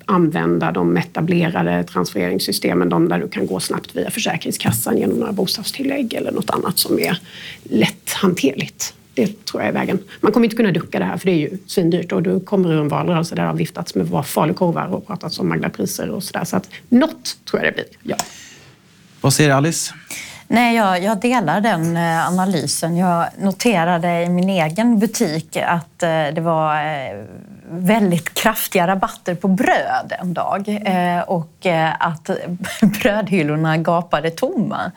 använda 0.06 0.72
de 0.72 0.98
etablerade 0.98 1.84
transfereringssystemen, 1.84 2.89
de 2.89 3.10
där 3.10 3.20
du 3.20 3.27
kan 3.27 3.48
gå 3.48 3.60
snabbt 3.60 3.96
via 3.96 4.12
Försäkringskassan 4.12 4.98
genom 4.98 5.18
några 5.18 5.32
bostadstillägg 5.32 6.13
eller 6.13 6.32
något 6.32 6.50
annat 6.50 6.80
som 6.80 7.00
är 7.00 7.18
lätthanterligt. 7.63 8.94
Det 9.13 9.46
tror 9.46 9.62
jag 9.62 9.70
är 9.70 9.74
vägen. 9.74 10.00
Man 10.22 10.32
kommer 10.32 10.46
inte 10.46 10.55
kunna 10.55 10.72
ducka 10.72 11.00
det 11.00 11.05
här 11.05 11.17
för 11.17 11.25
det 11.25 11.32
är 11.32 11.38
ju 11.38 11.58
svindyrt 11.67 12.12
och 12.12 12.24
du 12.24 12.39
kommer 12.39 12.72
ur 12.72 12.79
en 12.79 12.88
valrörelse 12.88 13.36
där 13.36 13.41
det 13.43 13.50
har 13.50 13.55
viftats 13.55 13.96
med 13.96 14.25
falukorvar 14.25 14.88
och 14.88 15.08
pratats 15.08 15.39
om 15.39 15.50
Magda-priser 15.50 16.10
och 16.10 16.24
sådär. 16.24 16.46
Så 16.46 16.58
att 16.58 16.70
något 16.89 17.38
tror 17.46 17.63
jag 17.63 17.74
det 17.74 17.75
blir, 17.75 17.86
ja. 18.03 18.15
Vad 19.22 19.34
säger 19.34 19.50
Alice? 19.50 19.93
Nej, 20.48 20.75
jag, 20.75 21.03
jag, 21.03 21.20
delar 21.20 21.62
den 21.62 21.98
eh, 21.98 22.27
analysen. 22.27 22.98
Jag 22.98 23.25
noterade 23.39 24.24
i 24.24 24.29
min 24.29 24.50
egen 24.50 25.00
butik 25.00 25.58
att 25.58 26.03
eh, 26.03 26.10
det 26.10 26.41
var 26.41 26.75
eh, 26.75 27.24
väldigt 27.70 28.34
kraftiga 28.34 28.88
rabatter 28.88 29.36
på 29.36 29.48
bröd 29.48 30.13
en 30.20 30.34
dag 30.34 30.82
och 31.27 31.65
att 32.00 32.29
brödhyllorna 33.01 33.77
gapade 33.77 34.29
tomma. 34.29 34.91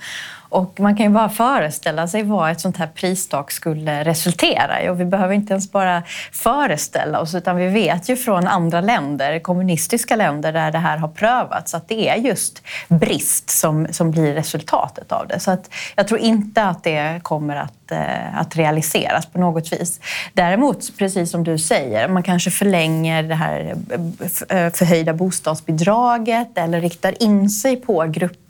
Och 0.48 0.80
man 0.80 0.96
kan 0.96 1.06
ju 1.06 1.12
bara 1.12 1.28
föreställa 1.28 2.08
sig 2.08 2.22
vad 2.22 2.50
ett 2.50 2.60
sånt 2.60 2.76
här 2.76 2.86
pristak 2.86 3.50
skulle 3.50 4.04
resultera 4.04 4.82
i. 4.82 4.88
Och 4.88 5.00
vi 5.00 5.04
behöver 5.04 5.34
inte 5.34 5.52
ens 5.52 5.72
bara 5.72 6.02
föreställa 6.32 7.20
oss, 7.20 7.34
utan 7.34 7.56
vi 7.56 7.68
vet 7.68 8.08
ju 8.08 8.16
från 8.16 8.46
andra 8.46 8.80
länder, 8.80 9.38
kommunistiska 9.38 10.16
länder 10.16 10.52
där 10.52 10.72
det 10.72 10.78
här 10.78 10.98
har 10.98 11.08
prövats, 11.08 11.74
att 11.74 11.88
det 11.88 12.08
är 12.08 12.16
just 12.16 12.62
brist 12.88 13.50
som, 13.50 13.86
som 13.90 14.10
blir 14.10 14.34
resultatet 14.34 15.12
av 15.12 15.28
det. 15.28 15.40
Så 15.40 15.50
att 15.50 15.70
jag 15.96 16.08
tror 16.08 16.20
inte 16.20 16.64
att 16.64 16.84
det 16.84 17.20
kommer 17.22 17.56
att, 17.56 17.90
eh, 17.90 18.38
att 18.38 18.56
realiseras 18.56 19.26
på 19.26 19.38
något 19.38 19.72
vis. 19.72 20.00
Däremot, 20.32 20.98
precis 20.98 21.30
som 21.30 21.44
du 21.44 21.58
säger, 21.58 22.08
man 22.08 22.22
kanske 22.22 22.50
förlänger 22.50 23.22
det 23.22 23.34
här 23.34 23.76
eh, 23.90 24.64
eh, 24.64 24.72
förhöjda 24.72 25.12
bostadsbidraget 25.12 26.58
eller 26.58 26.80
riktar 26.80 27.22
in 27.22 27.50
sig 27.50 27.76
på 27.76 28.04
grupper 28.04 28.45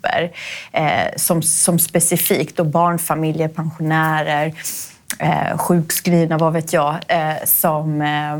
eh, 0.71 1.07
som, 1.15 1.41
som 1.41 1.79
specifikt 1.79 2.57
då 2.57 2.63
barnfamiljer, 2.63 3.47
pensionärer, 3.47 4.53
eh, 5.19 5.57
sjukskrivna, 5.57 6.37
vad 6.37 6.53
vet 6.53 6.73
jag, 6.73 6.95
eh, 7.07 7.45
som, 7.45 8.01
eh, 8.01 8.39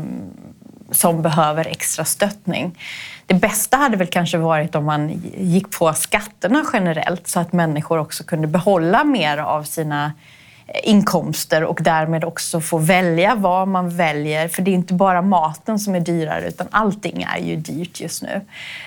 som 0.90 1.22
behöver 1.22 1.66
extra 1.66 2.04
stöttning. 2.04 2.78
Det 3.26 3.34
bästa 3.34 3.76
hade 3.76 3.96
väl 3.96 4.06
kanske 4.06 4.38
varit 4.38 4.74
om 4.74 4.84
man 4.84 5.22
gick 5.38 5.70
på 5.70 5.92
skatterna 5.92 6.64
generellt 6.72 7.28
så 7.28 7.40
att 7.40 7.52
människor 7.52 7.98
också 7.98 8.24
kunde 8.24 8.46
behålla 8.46 9.04
mer 9.04 9.38
av 9.38 9.62
sina 9.62 10.12
inkomster 10.82 11.64
och 11.64 11.80
därmed 11.82 12.24
också 12.24 12.60
få 12.60 12.78
välja 12.78 13.34
vad 13.34 13.68
man 13.68 13.88
väljer. 13.88 14.48
För 14.48 14.62
det 14.62 14.70
är 14.70 14.72
inte 14.72 14.94
bara 14.94 15.22
maten 15.22 15.78
som 15.78 15.94
är 15.94 16.00
dyrare 16.00 16.48
utan 16.48 16.66
allting 16.70 17.26
är 17.36 17.38
ju 17.38 17.56
dyrt 17.56 18.00
just 18.00 18.22
nu. 18.22 18.40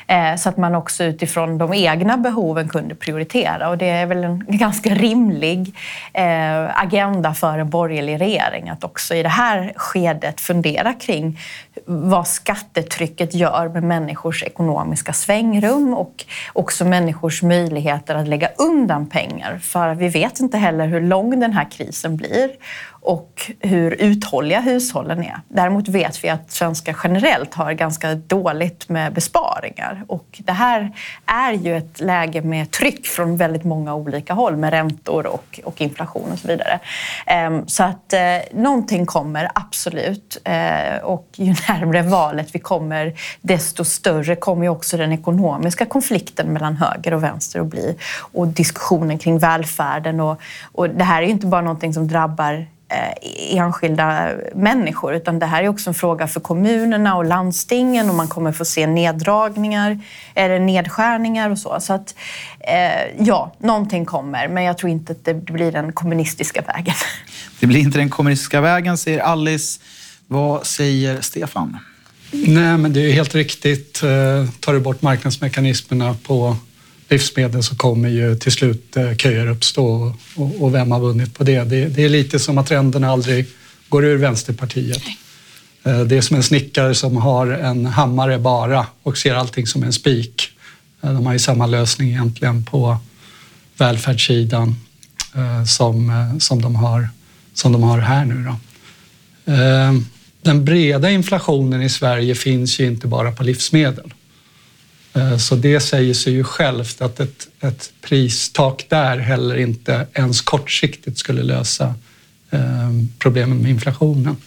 Eh, 0.07 0.35
så 0.35 0.49
att 0.49 0.57
man 0.57 0.75
också 0.75 1.03
utifrån 1.03 1.57
de 1.57 1.73
egna 1.73 2.17
behoven 2.17 2.69
kunde 2.69 2.95
prioritera 2.95 3.69
och 3.69 3.77
det 3.77 3.89
är 3.89 4.05
väl 4.05 4.23
en 4.23 4.45
ganska 4.47 4.89
rimlig 4.89 5.75
eh, 6.13 6.81
agenda 6.81 7.33
för 7.33 7.57
en 7.57 7.69
borgerlig 7.69 8.21
regering 8.21 8.69
att 8.69 8.83
också 8.83 9.15
i 9.15 9.23
det 9.23 9.29
här 9.29 9.73
skedet 9.75 10.41
fundera 10.41 10.93
kring 10.93 11.39
vad 11.85 12.27
skattetrycket 12.27 13.33
gör 13.33 13.69
med 13.69 13.83
människors 13.83 14.43
ekonomiska 14.43 15.13
svängrum 15.13 15.93
och 15.93 16.25
också 16.53 16.85
människors 16.85 17.43
möjligheter 17.43 18.15
att 18.15 18.27
lägga 18.27 18.49
undan 18.57 19.09
pengar. 19.09 19.57
För 19.57 19.95
vi 19.95 20.07
vet 20.07 20.39
inte 20.39 20.57
heller 20.57 20.87
hur 20.87 21.01
lång 21.01 21.39
den 21.39 21.53
här 21.53 21.70
krisen 21.77 22.19
blir 22.19 22.57
och 23.01 23.51
hur 23.59 23.91
uthålliga 23.91 24.59
hushållen 24.59 25.23
är. 25.23 25.41
Däremot 25.47 25.87
vet 25.87 26.23
vi 26.23 26.29
att 26.29 26.51
svenskar 26.51 26.97
generellt 27.03 27.53
har 27.53 27.73
ganska 27.73 28.15
dåligt 28.15 28.89
med 28.89 29.13
besparingar 29.13 30.03
och 30.07 30.41
det 30.45 30.51
här 30.51 30.91
är 31.25 31.53
ju 31.53 31.77
ett 31.77 31.99
läge 31.99 32.41
med 32.41 32.71
tryck 32.71 33.07
från 33.07 33.37
väldigt 33.37 33.63
många 33.63 33.95
olika 33.95 34.33
håll 34.33 34.57
med 34.57 34.69
räntor 34.69 35.25
och, 35.25 35.59
och 35.63 35.81
inflation 35.81 36.31
och 36.31 36.39
så 36.39 36.47
vidare. 36.47 36.79
Ehm, 37.25 37.67
så 37.67 37.83
att 37.83 38.13
eh, 38.13 38.19
någonting 38.51 39.05
kommer 39.05 39.49
absolut 39.55 40.37
eh, 40.43 41.03
och 41.03 41.27
ju 41.35 41.45
närmare 41.69 42.01
valet 42.01 42.55
vi 42.55 42.59
kommer 42.59 43.13
desto 43.41 43.83
större 43.83 44.35
kommer 44.35 44.63
ju 44.63 44.69
också 44.69 44.97
den 44.97 45.11
ekonomiska 45.11 45.85
konflikten 45.85 46.47
mellan 46.47 46.77
höger 46.77 47.13
och 47.13 47.23
vänster 47.23 47.59
att 47.59 47.67
bli 47.67 47.95
och 48.33 48.47
diskussionen 48.47 49.17
kring 49.17 49.39
välfärden 49.39 50.19
och, 50.19 50.41
och 50.71 50.89
det 50.89 51.03
här 51.03 51.21
är 51.21 51.25
ju 51.25 51.31
inte 51.31 51.47
bara 51.47 51.61
någonting 51.61 51.93
som 51.93 52.07
drabbar 52.07 52.67
enskilda 53.49 54.29
människor 54.55 55.13
utan 55.15 55.39
det 55.39 55.45
här 55.45 55.63
är 55.63 55.67
också 55.67 55.89
en 55.89 55.93
fråga 55.93 56.27
för 56.27 56.39
kommunerna 56.39 57.15
och 57.15 57.25
landstingen 57.25 58.09
och 58.09 58.15
man 58.15 58.27
kommer 58.27 58.51
få 58.51 58.65
se 58.65 58.87
neddragningar 58.87 59.99
eller 60.35 60.59
nedskärningar 60.59 61.49
och 61.49 61.57
så. 61.57 61.77
Så 61.79 61.93
att 61.93 62.15
eh, 62.59 63.25
ja, 63.25 63.55
någonting 63.57 64.05
kommer 64.05 64.47
men 64.47 64.63
jag 64.63 64.77
tror 64.77 64.91
inte 64.91 65.11
att 65.11 65.25
det 65.25 65.33
blir 65.33 65.71
den 65.71 65.93
kommunistiska 65.93 66.61
vägen. 66.61 66.95
Det 67.59 67.67
blir 67.67 67.79
inte 67.79 67.97
den 67.97 68.09
kommunistiska 68.09 68.61
vägen 68.61 68.97
säger 68.97 69.19
Alice. 69.19 69.79
Vad 70.27 70.65
säger 70.65 71.21
Stefan? 71.21 71.77
Nej, 72.31 72.77
men 72.77 72.93
det 72.93 72.99
är 72.99 73.11
helt 73.11 73.35
riktigt. 73.35 74.03
Eh, 74.03 74.09
tar 74.59 74.73
du 74.73 74.79
bort 74.79 75.01
marknadsmekanismerna 75.01 76.15
på 76.23 76.55
livsmedel 77.11 77.63
så 77.63 77.75
kommer 77.75 78.09
ju 78.09 78.35
till 78.35 78.51
slut 78.51 78.97
eh, 78.97 79.15
köer 79.15 79.47
uppstå 79.47 80.15
och, 80.35 80.61
och 80.61 80.73
vem 80.73 80.91
har 80.91 80.99
vunnit 80.99 81.37
på 81.37 81.43
det? 81.43 81.63
det? 81.63 81.85
det? 81.85 82.03
är 82.03 82.09
lite 82.09 82.39
som 82.39 82.57
att 82.57 82.67
trenderna 82.67 83.11
aldrig 83.11 83.45
går 83.89 84.05
ur 84.05 84.17
Vänsterpartiet. 84.17 85.01
Nej. 85.05 85.17
Eh, 85.95 86.01
det 86.01 86.17
är 86.17 86.21
som 86.21 86.35
en 86.35 86.43
snickare 86.43 86.95
som 86.95 87.17
har 87.17 87.47
en 87.47 87.85
hammare 87.85 88.39
bara 88.39 88.87
och 89.03 89.17
ser 89.17 89.35
allting 89.35 89.67
som 89.67 89.83
en 89.83 89.93
spik. 89.93 90.49
Eh, 91.01 91.13
de 91.13 91.25
har 91.25 91.33
ju 91.33 91.39
samma 91.39 91.65
lösning 91.65 92.09
egentligen 92.09 92.65
på 92.65 92.97
välfärdssidan 93.77 94.75
som, 95.67 96.11
som, 96.39 96.61
de, 96.61 96.75
har, 96.75 97.09
som 97.53 97.71
de 97.71 97.83
har 97.83 97.99
här 97.99 98.25
nu. 98.25 98.43
Då. 98.43 98.55
Den 100.41 100.65
breda 100.65 101.11
inflationen 101.11 101.81
i 101.81 101.89
Sverige 101.89 102.35
finns 102.35 102.79
ju 102.79 102.85
inte 102.85 103.07
bara 103.07 103.31
på 103.31 103.43
livsmedel. 103.43 104.13
Eh, 105.13 105.37
så 105.37 105.55
det 105.55 105.79
säger 105.79 106.13
sig 106.13 106.33
ju 106.33 106.43
självt 106.43 107.01
att 107.01 107.19
ett, 107.19 107.47
ett 107.59 107.93
pristak 108.01 108.85
där 108.89 109.17
heller 109.17 109.55
inte 109.55 110.07
ens 110.13 110.41
kortsiktigt 110.41 111.17
skulle 111.17 111.43
lösa 111.43 111.95
ehm, 112.49 113.09
problemen 113.19 113.57
med 113.57 113.71
inflationen. 113.71 114.37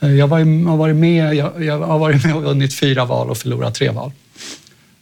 Eh, 0.00 0.12
jag 0.12 0.28
har 0.28 0.76
varit 0.76 0.96
med, 0.96 1.34
jag 1.34 1.78
har 1.78 1.98
varit 1.98 2.24
med 2.24 2.34
och 2.36 2.42
vunnit 2.42 2.74
fyra 2.74 3.04
val 3.04 3.30
och 3.30 3.38
förlorat 3.38 3.74
tre 3.74 3.90
val. 3.90 4.12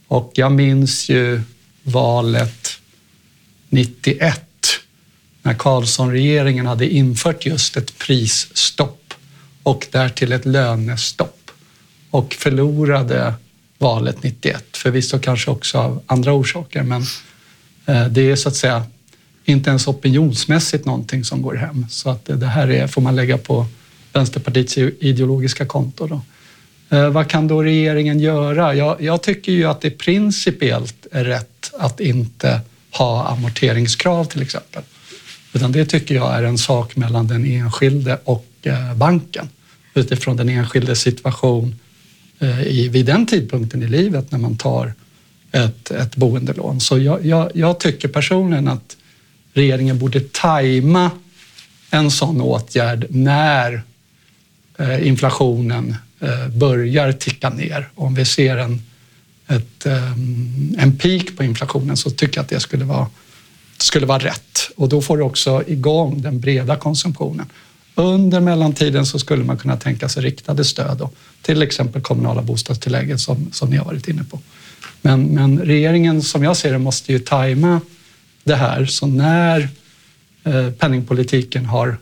Och 0.08 0.32
jag 0.34 0.52
minns 0.52 1.08
ju 1.08 1.40
valet 1.82 2.68
91 3.68 4.42
när 5.42 5.54
Carlsson-regeringen 5.54 6.66
hade 6.66 6.88
infört 6.88 7.46
just 7.46 7.76
ett 7.76 7.98
prisstopp 7.98 9.14
och 9.62 9.86
därtill 9.90 10.32
ett 10.32 10.46
lönestopp 10.46 11.50
och 12.10 12.34
förlorade 12.34 13.34
valet 13.78 14.22
91. 14.22 14.64
Förvisso 14.76 15.18
kanske 15.18 15.50
också 15.50 15.78
av 15.78 16.02
andra 16.06 16.32
orsaker, 16.32 16.82
men 16.82 17.02
eh, 17.86 18.06
det 18.06 18.30
är 18.30 18.36
så 18.36 18.48
att 18.48 18.56
säga 18.56 18.84
inte 19.44 19.70
ens 19.70 19.88
opinionsmässigt 19.88 20.84
någonting 20.84 21.24
som 21.24 21.42
går 21.42 21.54
hem. 21.54 21.86
Så 21.90 22.10
att 22.10 22.24
det 22.24 22.46
här 22.46 22.70
är, 22.70 22.86
får 22.86 23.02
man 23.02 23.16
lägga 23.16 23.38
på 23.38 23.66
Vänsterpartiets 24.12 24.78
ideologiska 24.78 25.66
konto. 25.66 26.06
Då. 26.06 26.20
Eh, 26.96 27.10
vad 27.10 27.28
kan 27.28 27.48
då 27.48 27.62
regeringen 27.62 28.20
göra? 28.20 28.74
Jag, 28.74 29.02
jag 29.02 29.22
tycker 29.22 29.52
ju 29.52 29.64
att 29.64 29.80
det 29.80 29.90
principiellt 29.90 31.06
är 31.12 31.24
rätt 31.24 31.72
att 31.78 32.00
inte 32.00 32.60
ha 32.90 33.26
amorteringskrav 33.28 34.24
till 34.24 34.42
exempel. 34.42 34.82
Utan 35.52 35.72
det 35.72 35.84
tycker 35.84 36.14
jag 36.14 36.34
är 36.34 36.42
en 36.42 36.58
sak 36.58 36.96
mellan 36.96 37.26
den 37.26 37.44
enskilde 37.44 38.18
och 38.24 38.46
eh, 38.62 38.94
banken 38.94 39.48
utifrån 39.94 40.36
den 40.36 40.48
enskildes 40.48 41.00
situation 41.00 41.74
Eh, 42.38 42.62
i, 42.62 42.88
vid 42.88 43.06
den 43.06 43.26
tidpunkten 43.26 43.82
i 43.82 43.88
livet 43.88 44.32
när 44.32 44.38
man 44.38 44.56
tar 44.56 44.94
ett, 45.52 45.90
ett 45.90 46.16
boendelån. 46.16 46.80
Så 46.80 46.98
jag, 46.98 47.26
jag, 47.26 47.50
jag 47.54 47.80
tycker 47.80 48.08
personligen 48.08 48.68
att 48.68 48.96
regeringen 49.52 49.98
borde 49.98 50.20
tajma 50.20 51.10
en 51.90 52.10
sån 52.10 52.40
åtgärd 52.40 53.06
när 53.10 53.82
eh, 54.78 55.06
inflationen 55.06 55.96
eh, 56.20 56.48
börjar 56.48 57.12
ticka 57.12 57.50
ner. 57.50 57.88
Om 57.94 58.14
vi 58.14 58.24
ser 58.24 58.56
en, 58.56 58.82
ett, 59.46 59.86
eh, 59.86 60.12
en 60.78 60.98
peak 60.98 61.36
på 61.36 61.44
inflationen 61.44 61.96
så 61.96 62.10
tycker 62.10 62.38
jag 62.38 62.42
att 62.44 62.50
det 62.50 62.60
skulle 62.60 62.84
vara 62.84 63.06
skulle 63.78 64.06
vara 64.06 64.18
rätt 64.18 64.70
och 64.76 64.88
då 64.88 65.02
får 65.02 65.16
du 65.16 65.22
också 65.22 65.62
igång 65.66 66.22
den 66.22 66.40
breda 66.40 66.76
konsumtionen. 66.76 67.46
Under 67.98 68.40
mellantiden 68.40 69.06
så 69.06 69.18
skulle 69.18 69.44
man 69.44 69.58
kunna 69.58 69.76
tänka 69.76 70.08
sig 70.08 70.22
riktade 70.22 70.64
stöd 70.64 70.98
då, 70.98 71.10
till 71.42 71.62
exempel 71.62 72.02
kommunala 72.02 72.42
bostadstillägget 72.42 73.20
som, 73.20 73.52
som 73.52 73.70
ni 73.70 73.76
har 73.76 73.84
varit 73.84 74.08
inne 74.08 74.24
på. 74.24 74.40
Men, 75.02 75.26
men 75.26 75.58
regeringen 75.58 76.22
som 76.22 76.42
jag 76.42 76.56
ser 76.56 76.72
det 76.72 76.78
måste 76.78 77.12
ju 77.12 77.18
tajma 77.18 77.80
det 78.44 78.54
här 78.54 78.86
så 78.86 79.06
när 79.06 79.68
eh, 80.44 80.70
penningpolitiken 80.70 81.66
har, 81.66 81.96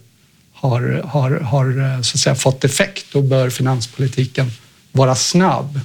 har, 0.53 1.03
har, 1.05 1.31
har 1.31 1.95
eh, 1.95 2.01
så 2.01 2.17
att 2.17 2.21
säga, 2.21 2.35
fått 2.35 2.65
effekt 2.65 3.07
då 3.13 3.23
bör 3.23 3.51
finanspolitiken 3.51 4.51
vara 4.93 5.15
snabb. 5.15 5.81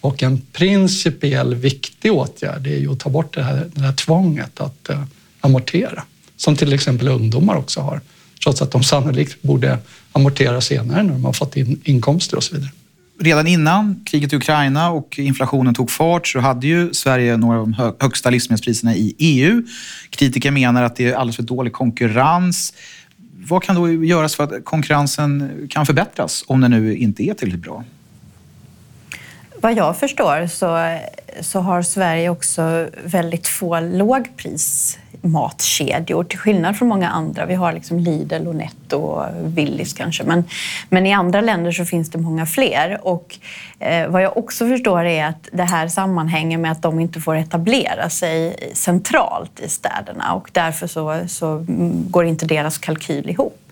Och 0.00 0.22
en 0.22 0.40
principiell 0.52 1.54
viktig 1.54 2.12
åtgärd 2.12 2.66
är 2.66 2.78
ju 2.78 2.92
att 2.92 3.00
ta 3.00 3.10
bort 3.10 3.34
det 3.34 3.42
här, 3.42 3.66
det 3.74 3.80
här 3.80 3.92
tvånget 3.92 4.60
att 4.60 4.88
eh, 4.88 5.04
amortera. 5.40 6.02
Som 6.36 6.56
till 6.56 6.72
exempel 6.72 7.08
ungdomar 7.08 7.56
också 7.56 7.80
har. 7.80 8.00
Trots 8.48 8.62
att 8.62 8.70
de 8.70 8.82
sannolikt 8.82 9.42
borde 9.42 9.78
amortera 10.12 10.60
senare 10.60 11.02
när 11.02 11.12
de 11.12 11.24
har 11.24 11.32
fått 11.32 11.56
in 11.56 11.80
inkomster 11.84 12.36
och 12.36 12.44
så 12.44 12.54
vidare. 12.54 12.70
Redan 13.20 13.46
innan 13.46 14.04
kriget 14.06 14.32
i 14.32 14.36
Ukraina 14.36 14.90
och 14.90 15.18
inflationen 15.18 15.74
tog 15.74 15.90
fart 15.90 16.26
så 16.26 16.40
hade 16.40 16.66
ju 16.66 16.94
Sverige 16.94 17.36
några 17.36 17.58
av 17.58 17.70
de 17.70 17.92
högsta 18.00 18.30
livsmedelspriserna 18.30 18.94
i 18.94 19.14
EU. 19.18 19.62
Kritiker 20.10 20.50
menar 20.50 20.82
att 20.82 20.96
det 20.96 21.06
är 21.06 21.14
alldeles 21.14 21.36
för 21.36 21.42
dålig 21.42 21.72
konkurrens. 21.72 22.72
Vad 23.36 23.62
kan 23.62 23.76
då 23.76 24.04
göras 24.04 24.34
för 24.34 24.44
att 24.44 24.64
konkurrensen 24.64 25.66
kan 25.70 25.86
förbättras 25.86 26.44
om 26.46 26.60
den 26.60 26.70
nu 26.70 26.96
inte 26.96 27.22
är 27.22 27.34
tillräckligt 27.34 27.62
bra? 27.62 27.84
Vad 29.60 29.76
jag 29.76 29.98
förstår 29.98 30.46
så, 30.46 30.98
så 31.40 31.60
har 31.60 31.82
Sverige 31.82 32.28
också 32.28 32.88
väldigt 33.04 33.46
få 33.46 33.80
lågpris 33.80 34.98
matkedjor 35.20 36.24
till 36.24 36.38
skillnad 36.38 36.76
från 36.76 36.88
många 36.88 37.08
andra. 37.08 37.46
Vi 37.46 37.54
har 37.54 37.72
liksom 37.72 37.98
Lidl 37.98 38.46
och 38.46 38.54
Netto 38.54 38.96
och 38.96 39.26
Willys 39.44 39.92
kanske, 39.92 40.24
men, 40.24 40.44
men 40.88 41.06
i 41.06 41.12
andra 41.12 41.40
länder 41.40 41.72
så 41.72 41.84
finns 41.84 42.10
det 42.10 42.18
många 42.18 42.46
fler. 42.46 42.98
Och 43.02 43.38
eh, 43.78 44.08
vad 44.08 44.22
jag 44.22 44.36
också 44.36 44.68
förstår 44.68 45.04
är 45.04 45.26
att 45.26 45.48
det 45.52 45.64
här 45.64 45.88
sammanhänger 45.88 46.58
med 46.58 46.72
att 46.72 46.82
de 46.82 47.00
inte 47.00 47.20
får 47.20 47.36
etablera 47.36 48.10
sig 48.10 48.56
centralt 48.74 49.60
i 49.60 49.68
städerna 49.68 50.34
och 50.34 50.50
därför 50.52 50.86
så, 50.86 51.20
så 51.28 51.64
går 52.10 52.24
inte 52.24 52.46
deras 52.46 52.78
kalkyl 52.78 53.30
ihop. 53.30 53.67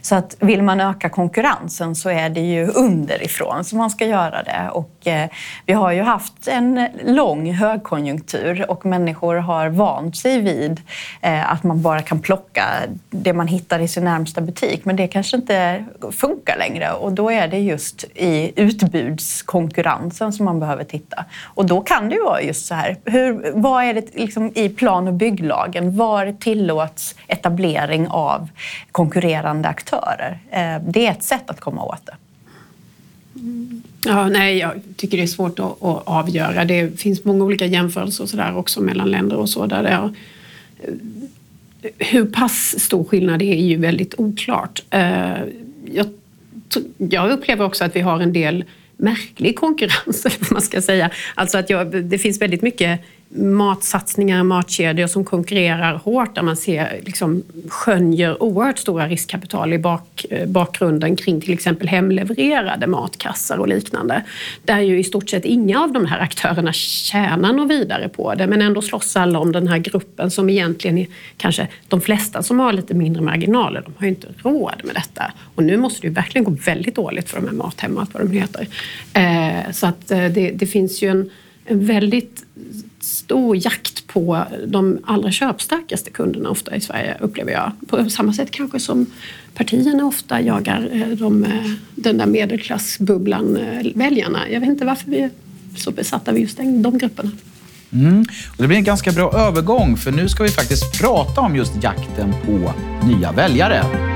Så 0.00 0.14
att 0.14 0.36
vill 0.40 0.62
man 0.62 0.80
öka 0.80 1.08
konkurrensen 1.08 1.94
så 1.94 2.10
är 2.10 2.30
det 2.30 2.40
ju 2.40 2.66
underifrån 2.66 3.64
som 3.64 3.78
man 3.78 3.90
ska 3.90 4.06
göra 4.06 4.42
det. 4.42 4.70
Och 4.72 5.06
eh, 5.06 5.28
vi 5.66 5.72
har 5.72 5.92
ju 5.92 6.02
haft 6.02 6.48
en 6.48 6.88
lång 7.04 7.52
högkonjunktur 7.52 8.70
och 8.70 8.86
människor 8.86 9.34
har 9.34 9.68
vant 9.68 10.16
sig 10.16 10.40
vid 10.40 10.80
eh, 11.20 11.52
att 11.52 11.62
man 11.62 11.82
bara 11.82 12.02
kan 12.02 12.20
plocka 12.20 12.64
det 13.10 13.32
man 13.32 13.46
hittar 13.46 13.80
i 13.80 13.88
sin 13.88 14.04
närmsta 14.04 14.40
butik. 14.40 14.84
Men 14.84 14.96
det 14.96 15.08
kanske 15.08 15.36
inte 15.36 15.84
funkar 16.10 16.58
längre 16.58 16.92
och 16.92 17.12
då 17.12 17.30
är 17.30 17.48
det 17.48 17.58
just 17.58 18.04
i 18.14 18.52
utbudskonkurrensen 18.56 20.32
som 20.32 20.44
man 20.44 20.60
behöver 20.60 20.84
titta. 20.84 21.24
Och 21.42 21.66
då 21.66 21.80
kan 21.80 22.08
det 22.08 22.14
ju 22.14 22.22
vara 22.22 22.42
just 22.42 22.66
så 22.66 22.74
här, 22.74 22.96
hur, 23.04 23.52
vad 23.54 23.84
är 23.84 23.94
det 23.94 24.14
liksom 24.14 24.52
i 24.54 24.68
plan 24.68 25.08
och 25.08 25.14
bygglagen? 25.14 25.96
Var 25.96 26.32
tillåts 26.40 27.14
etablering 27.26 28.08
av 28.08 28.48
konkurrerande 28.92 29.51
konkurrerande 29.52 29.68
aktörer. 29.68 30.38
Eh, 30.50 30.82
det 30.90 31.06
är 31.06 31.10
ett 31.10 31.22
sätt 31.22 31.50
att 31.50 31.60
komma 31.60 31.84
åt 31.84 32.06
det. 32.06 32.16
Ja, 34.04 34.28
nej, 34.28 34.58
jag 34.58 34.72
tycker 34.96 35.16
det 35.16 35.22
är 35.22 35.26
svårt 35.26 35.58
att, 35.58 35.82
att, 35.82 36.02
avgöra. 36.06 36.64
Det 36.64 37.00
finns 37.00 37.24
många 37.24 37.44
olika 37.44 37.66
jämförelser 37.66 38.24
och 38.24 38.30
så 38.30 38.36
där 38.36 38.56
också 38.56 38.80
mellan 38.80 39.10
länder 39.10 39.36
och 39.36 39.48
så. 39.48 39.66
Där 39.66 39.82
det 39.82 39.88
är, 39.88 40.10
hur 41.98 42.24
pass 42.24 42.74
stor 42.78 43.04
skillnad 43.04 43.38
det 43.38 43.44
är 43.44 43.56
är 43.56 43.66
ju 43.66 43.76
väldigt 43.76 44.14
oklart. 44.18 44.82
Eh, 44.90 45.44
jag, 45.84 46.06
jag 46.98 47.30
upplever 47.30 47.64
också 47.64 47.84
att 47.84 47.96
vi 47.96 48.00
har 48.00 48.20
en 48.20 48.32
del 48.32 48.64
märklig 48.96 49.56
konkurrens, 49.56 50.26
eller 50.26 50.38
vad 50.40 50.52
man 50.52 50.62
ska 50.62 50.82
säga. 50.82 51.10
Alltså 51.34 51.58
att 51.58 51.70
jag, 51.70 52.04
det 52.04 52.18
finns 52.18 52.40
väldigt 52.40 52.62
mycket 52.62 53.00
matsatsningar, 53.34 54.42
matkedjor 54.42 55.06
som 55.06 55.24
konkurrerar 55.24 55.94
hårt 55.94 56.34
där 56.34 56.42
man 56.42 56.56
ser, 56.56 57.00
liksom, 57.04 57.42
skönjer 57.68 58.42
oerhört 58.42 58.78
stora 58.78 59.08
riskkapital 59.08 59.72
i 59.72 59.78
bak, 59.78 60.26
eh, 60.30 60.48
bakgrunden 60.48 61.16
kring 61.16 61.40
till 61.40 61.52
exempel 61.52 61.88
hemlevererade 61.88 62.86
matkassar 62.86 63.58
och 63.58 63.68
liknande. 63.68 64.22
Där 64.64 64.80
ju 64.80 64.98
i 64.98 65.04
stort 65.04 65.30
sett 65.30 65.44
inga 65.44 65.82
av 65.82 65.92
de 65.92 66.06
här 66.06 66.20
aktörerna 66.20 66.72
tjänar 66.72 67.52
något 67.52 67.70
vidare 67.70 68.08
på 68.08 68.34
det 68.34 68.46
men 68.46 68.62
ändå 68.62 68.82
slåss 68.82 69.16
alla 69.16 69.38
om 69.38 69.52
den 69.52 69.68
här 69.68 69.78
gruppen 69.78 70.30
som 70.30 70.50
egentligen 70.50 70.98
är 70.98 71.06
kanske 71.36 71.68
de 71.88 72.00
flesta 72.00 72.42
som 72.42 72.58
har 72.58 72.72
lite 72.72 72.94
mindre 72.94 73.22
marginaler. 73.22 73.82
De 73.84 73.94
har 73.96 74.06
ju 74.06 74.08
inte 74.08 74.28
råd 74.42 74.80
med 74.84 74.94
detta. 74.94 75.32
Och 75.54 75.62
nu 75.62 75.76
måste 75.76 76.00
det 76.00 76.06
ju 76.06 76.14
verkligen 76.14 76.44
gå 76.44 76.50
väldigt 76.50 76.94
dåligt 76.94 77.30
för 77.30 77.40
de 77.40 77.46
här 77.46 77.54
Mathem 77.54 77.94
vad 77.94 78.08
de 78.12 78.32
heter. 78.32 78.66
Eh, 79.14 79.72
så 79.72 79.86
att 79.86 80.10
eh, 80.10 80.24
det, 80.24 80.50
det 80.50 80.66
finns 80.66 81.02
ju 81.02 81.08
en, 81.08 81.30
en 81.64 81.86
väldigt 81.86 82.44
stor 83.04 83.56
jakt 83.56 84.06
på 84.06 84.44
de 84.66 84.98
allra 85.04 85.30
köpstarkaste 85.30 86.10
kunderna 86.10 86.50
ofta 86.50 86.76
i 86.76 86.80
Sverige, 86.80 87.16
upplever 87.20 87.52
jag. 87.52 87.72
På 87.88 88.10
samma 88.10 88.32
sätt 88.32 88.50
kanske 88.50 88.80
som 88.80 89.06
partierna 89.54 90.04
ofta 90.04 90.40
jagar 90.40 90.88
eh, 90.92 91.08
de, 91.08 91.44
eh, 91.44 91.70
den 91.94 92.18
där 92.18 92.26
medelklassbubblan-väljarna. 92.26 94.46
Eh, 94.46 94.52
jag 94.52 94.60
vet 94.60 94.68
inte 94.68 94.84
varför 94.84 95.10
vi 95.10 95.20
är 95.20 95.30
så 95.76 95.90
besatta 95.90 96.30
av 96.30 96.38
just 96.38 96.56
de 96.56 96.98
grupperna. 96.98 97.30
Mm. 97.92 98.24
Och 98.48 98.62
det 98.62 98.68
blir 98.68 98.78
en 98.78 98.84
ganska 98.84 99.12
bra 99.12 99.32
övergång, 99.32 99.96
för 99.96 100.12
nu 100.12 100.28
ska 100.28 100.42
vi 100.42 100.48
faktiskt 100.48 101.00
prata 101.00 101.40
om 101.40 101.56
just 101.56 101.72
jakten 101.82 102.34
på 102.46 102.72
nya 103.06 103.32
väljare. 103.32 104.11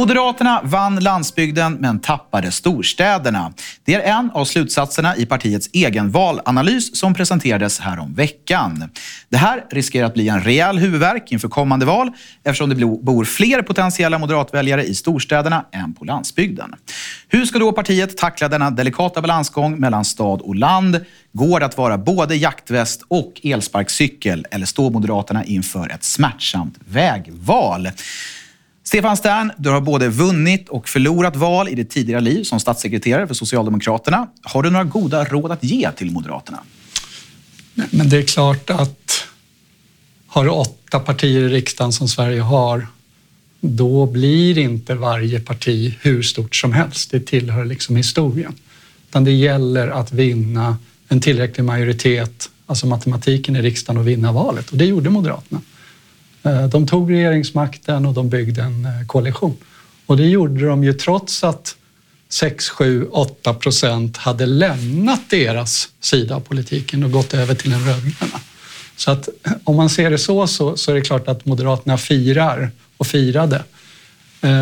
Moderaterna 0.00 0.60
vann 0.64 1.00
landsbygden 1.00 1.72
men 1.72 2.00
tappade 2.00 2.50
storstäderna. 2.50 3.52
Det 3.84 3.94
är 3.94 4.18
en 4.18 4.30
av 4.30 4.44
slutsatserna 4.44 5.16
i 5.16 5.26
partiets 5.26 5.70
egen 5.72 6.10
valanalys 6.10 6.98
som 6.98 7.14
presenterades 7.14 7.80
häromveckan. 7.80 8.90
Det 9.28 9.36
här 9.36 9.64
riskerar 9.70 10.06
att 10.06 10.14
bli 10.14 10.28
en 10.28 10.40
rejäl 10.40 10.78
huvudvärk 10.78 11.32
inför 11.32 11.48
kommande 11.48 11.86
val 11.86 12.10
eftersom 12.44 12.68
det 12.68 12.74
bor 12.86 13.24
fler 13.24 13.62
potentiella 13.62 14.18
moderatväljare 14.18 14.84
i 14.84 14.94
storstäderna 14.94 15.64
än 15.72 15.94
på 15.94 16.04
landsbygden. 16.04 16.74
Hur 17.28 17.46
ska 17.46 17.58
då 17.58 17.72
partiet 17.72 18.16
tackla 18.16 18.48
denna 18.48 18.70
delikata 18.70 19.20
balansgång 19.20 19.80
mellan 19.80 20.04
stad 20.04 20.40
och 20.40 20.54
land? 20.54 21.04
Går 21.32 21.60
det 21.60 21.66
att 21.66 21.76
vara 21.76 21.98
både 21.98 22.36
jaktväst 22.36 23.02
och 23.08 23.40
elsparkcykel 23.44 24.46
eller 24.50 24.66
står 24.66 24.90
Moderaterna 24.90 25.44
inför 25.44 25.88
ett 25.88 26.04
smärtsamt 26.04 26.74
vägval? 26.88 27.88
Stefan 28.90 29.16
Stern, 29.16 29.52
du 29.56 29.70
har 29.70 29.80
både 29.80 30.08
vunnit 30.08 30.68
och 30.68 30.88
förlorat 30.88 31.36
val 31.36 31.68
i 31.68 31.74
ditt 31.74 31.90
tidigare 31.90 32.20
liv 32.20 32.44
som 32.44 32.60
statssekreterare 32.60 33.26
för 33.26 33.34
Socialdemokraterna. 33.34 34.28
Har 34.42 34.62
du 34.62 34.70
några 34.70 34.84
goda 34.84 35.24
råd 35.24 35.52
att 35.52 35.64
ge 35.64 35.92
till 35.92 36.10
Moderaterna? 36.10 36.58
Men 37.74 38.08
det 38.08 38.18
är 38.18 38.22
klart 38.22 38.70
att 38.70 39.24
har 40.26 40.44
du 40.44 40.50
åtta 40.50 41.00
partier 41.00 41.40
i 41.40 41.48
riksdagen 41.48 41.92
som 41.92 42.08
Sverige 42.08 42.40
har, 42.40 42.86
då 43.60 44.06
blir 44.06 44.58
inte 44.58 44.94
varje 44.94 45.40
parti 45.40 45.94
hur 46.00 46.22
stort 46.22 46.56
som 46.56 46.72
helst. 46.72 47.10
Det 47.10 47.20
tillhör 47.20 47.64
liksom 47.64 47.96
historien. 47.96 48.54
Utan 49.08 49.24
det 49.24 49.32
gäller 49.32 49.88
att 49.88 50.12
vinna 50.12 50.76
en 51.08 51.20
tillräcklig 51.20 51.64
majoritet 51.64 52.50
alltså 52.66 52.86
matematiken 52.86 53.56
i 53.56 53.62
riksdagen, 53.62 54.00
och 54.00 54.08
vinna 54.08 54.32
valet. 54.32 54.70
Och 54.70 54.76
det 54.76 54.84
gjorde 54.84 55.10
Moderaterna. 55.10 55.60
Eh, 56.42 56.66
de 56.66 56.86
tog 56.86 57.10
regeringsmakten 57.10 58.06
och 58.06 58.14
de 58.14 58.28
byggde 58.28 58.62
en 58.62 58.84
eh, 58.84 59.06
koalition. 59.06 59.56
Och 60.06 60.16
det 60.16 60.26
gjorde 60.26 60.66
de 60.66 60.84
ju 60.84 60.92
trots 60.92 61.44
att 61.44 61.76
6, 62.28 62.68
7, 62.68 63.06
8 63.10 63.54
procent 63.54 64.16
hade 64.16 64.46
lämnat 64.46 65.20
deras 65.30 65.88
sida 66.00 66.36
av 66.36 66.40
politiken 66.40 67.04
och 67.04 67.10
gått 67.12 67.34
över 67.34 67.54
till 67.54 67.70
den 67.70 67.80
rödgröna. 67.86 68.40
Så 68.96 69.10
att 69.10 69.28
eh, 69.28 69.52
om 69.64 69.76
man 69.76 69.90
ser 69.90 70.10
det 70.10 70.18
så, 70.18 70.46
så, 70.46 70.76
så 70.76 70.90
är 70.90 70.94
det 70.94 71.00
klart 71.00 71.28
att 71.28 71.46
Moderaterna 71.46 71.98
firar 71.98 72.70
och 72.96 73.06
firade. 73.06 73.62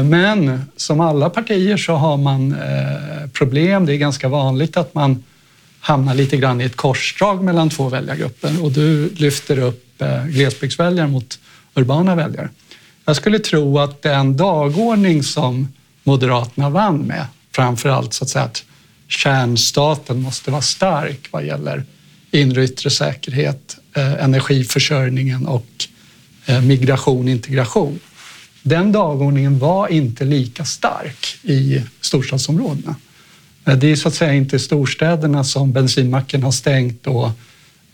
Men 0.04 0.62
som 0.76 1.00
alla 1.00 1.30
partier 1.30 1.76
så 1.76 1.92
har 1.92 2.16
man 2.16 2.56
problem. 3.32 3.86
Det 3.86 3.94
är 3.94 3.96
ganska 3.96 4.28
vanligt 4.28 4.76
att 4.76 4.94
man 4.94 5.24
hamnar 5.80 6.14
lite 6.14 6.36
grann 6.36 6.60
i 6.60 6.64
ett 6.64 6.76
korsdrag 6.76 7.44
mellan 7.44 7.70
två 7.70 7.88
väljargrupper 7.88 8.64
och 8.64 8.72
du 8.72 9.10
lyfter 9.14 9.58
upp 9.58 10.02
glesbygdsväljare 10.28 11.08
mot 11.08 11.38
urbana 11.78 12.14
väljare. 12.14 12.48
Jag 13.04 13.16
skulle 13.16 13.38
tro 13.38 13.78
att 13.78 14.02
den 14.02 14.36
dagordning 14.36 15.22
som 15.22 15.68
Moderaterna 16.04 16.70
vann 16.70 16.98
med, 16.98 17.26
framför 17.52 17.88
allt 17.88 18.14
så 18.14 18.24
att 18.24 18.30
säga 18.30 18.44
att 18.44 18.64
kärnstaten 19.08 20.22
måste 20.22 20.50
vara 20.50 20.62
stark 20.62 21.28
vad 21.30 21.44
gäller 21.44 21.84
inre 22.30 22.60
och 22.60 22.64
yttre 22.64 22.90
säkerhet, 22.90 23.76
eh, 23.94 24.24
energiförsörjningen 24.24 25.46
och 25.46 25.66
migration 26.46 26.66
migration 26.66 27.28
integration. 27.28 28.00
Den 28.62 28.92
dagordningen 28.92 29.58
var 29.58 29.88
inte 29.88 30.24
lika 30.24 30.64
stark 30.64 31.38
i 31.42 31.82
storstadsområdena. 32.00 32.96
Eh, 33.64 33.76
det 33.76 33.92
är 33.92 33.96
så 33.96 34.08
att 34.08 34.14
säga 34.14 34.34
inte 34.34 34.56
i 34.56 34.58
storstäderna 34.58 35.44
som 35.44 35.72
bensinmacken 35.72 36.42
har 36.42 36.52
stängt 36.52 37.06
och 37.06 37.30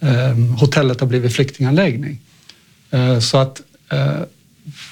ehm, 0.00 0.48
hotellet 0.48 1.00
har 1.00 1.06
blivit 1.06 1.32
flyktinganläggning. 1.32 2.20
Så 3.20 3.38
att 3.38 3.62
Eh, 3.88 4.22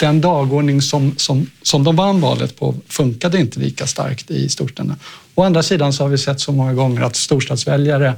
den 0.00 0.20
dagordning 0.20 0.82
som, 0.82 1.14
som, 1.16 1.50
som 1.62 1.84
de 1.84 1.96
vann 1.96 2.20
valet 2.20 2.56
på 2.56 2.74
funkade 2.88 3.40
inte 3.40 3.60
lika 3.60 3.86
starkt 3.86 4.30
i 4.30 4.48
storstäderna. 4.48 4.96
Å 5.34 5.42
andra 5.42 5.62
sidan 5.62 5.92
så 5.92 6.04
har 6.04 6.08
vi 6.08 6.18
sett 6.18 6.40
så 6.40 6.52
många 6.52 6.74
gånger 6.74 7.02
att 7.02 7.16
storstadsväljare, 7.16 8.14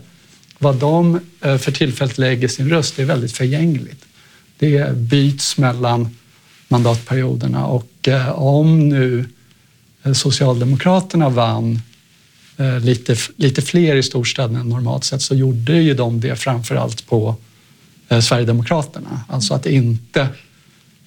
vad 0.59 0.77
de 0.77 1.21
eh, 1.41 1.57
för 1.57 1.73
tillfället 1.73 2.19
lägger 2.19 2.49
sin 2.49 2.69
röst, 2.71 2.99
är 2.99 3.05
väldigt 3.05 3.33
förgängligt. 3.33 4.05
Det 4.59 4.97
byts 4.97 5.59
mellan 5.59 6.17
mandatperioderna 6.69 7.67
och 7.67 8.09
eh, 8.09 8.31
om 8.31 8.89
nu 8.89 9.29
Socialdemokraterna 10.15 11.29
vann 11.29 11.81
lite, 12.83 13.17
lite 13.37 13.63
fler 13.63 13.97
i 13.97 14.03
storstäderna 14.03 14.61
än 14.61 14.69
normalt 14.69 15.05
sett 15.05 15.23
så 15.23 15.35
gjorde 15.35 15.73
ju 15.73 15.95
de 15.95 16.21
det 16.21 16.37
framför 16.37 16.75
allt 16.75 17.07
på 17.07 17.37
Sverigedemokraterna. 18.23 19.21
Alltså 19.29 19.55
att 19.55 19.67
inte 19.67 20.29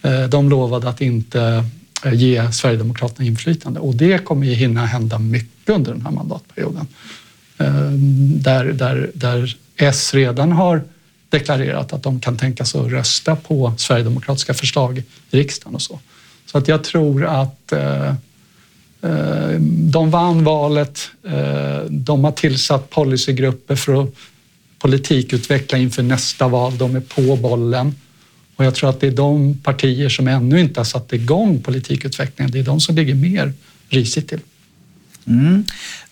Eh, 0.02 0.24
de 0.24 0.50
lovade 0.50 0.90
att 0.90 1.02
inte 1.02 1.66
eh, 2.06 2.14
ge 2.14 2.52
Sverigedemokraterna 2.52 3.26
inflytande 3.26 3.80
och 3.80 3.96
det 3.96 4.26
kommer 4.26 4.48
ju 4.48 4.54
hinna 4.54 4.86
hända 4.86 5.20
mycket 5.20 5.70
under 5.70 5.92
den 5.92 6.02
här 6.02 6.12
mandatperioden. 6.12 6.88
Eh, 7.58 7.92
där, 8.42 8.66
där, 8.66 9.12
där 9.14 9.58
S 9.76 10.14
redan 10.14 10.52
har 10.52 10.82
deklarerat 11.30 11.94
att 11.94 12.04
de 12.04 12.20
kan 12.20 12.38
tänka 12.38 12.66
sig 12.66 12.82
att 12.82 12.92
rösta 12.92 13.36
på 13.36 13.74
sverigedemokratiska 13.78 14.54
förslag 14.54 15.04
i 15.32 15.38
riksdagen 15.38 15.76
och 15.76 15.82
så. 15.82 16.00
Så 16.46 16.58
att 16.58 16.68
jag 16.68 16.84
tror 16.84 17.26
att 17.26 17.74
de 19.70 20.12
vann 20.12 20.44
valet. 20.44 21.10
De 21.90 22.24
har 22.24 22.32
tillsatt 22.32 22.90
policygrupper 22.90 23.76
för 23.76 24.04
att 24.04 24.10
politikutveckla 24.80 25.78
inför 25.78 26.04
nästa 26.04 26.48
val. 26.48 26.78
De 26.78 26.96
är 26.96 27.00
på 27.00 27.36
bollen. 27.36 27.96
Och 28.58 28.66
jag 28.66 28.76
tror 28.76 28.90
att 28.90 29.00
det 29.00 29.08
är 29.08 29.12
de 29.12 29.58
partier 29.64 30.10
som 30.10 30.28
ännu 30.28 30.60
inte 30.60 30.80
har 30.80 30.86
satt 30.86 31.14
igång 31.14 31.62
politikutvecklingen, 31.62 32.52
det 32.52 32.60
är 32.60 32.64
de 32.64 32.80
som 32.80 32.96
ligger 32.96 33.16
mer 33.16 33.54
risigt 33.90 34.30
till. 34.30 34.40
Mm. 35.28 35.64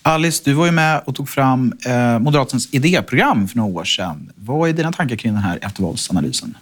Alice, 0.02 0.42
du 0.44 0.52
var 0.52 0.66
ju 0.66 0.72
med 0.72 1.02
och 1.04 1.14
tog 1.14 1.28
fram 1.28 1.72
eh, 1.86 2.18
Moderaternas 2.18 2.68
idéprogram 2.74 3.48
för 3.48 3.56
några 3.56 3.80
år 3.80 3.84
sedan. 3.84 4.32
Vad 4.34 4.68
är 4.68 4.72
dina 4.72 4.92
tankar 4.92 5.16
kring 5.16 5.32
den 5.32 5.42
här 5.42 5.58
eftervalsanalysen? 5.62 6.54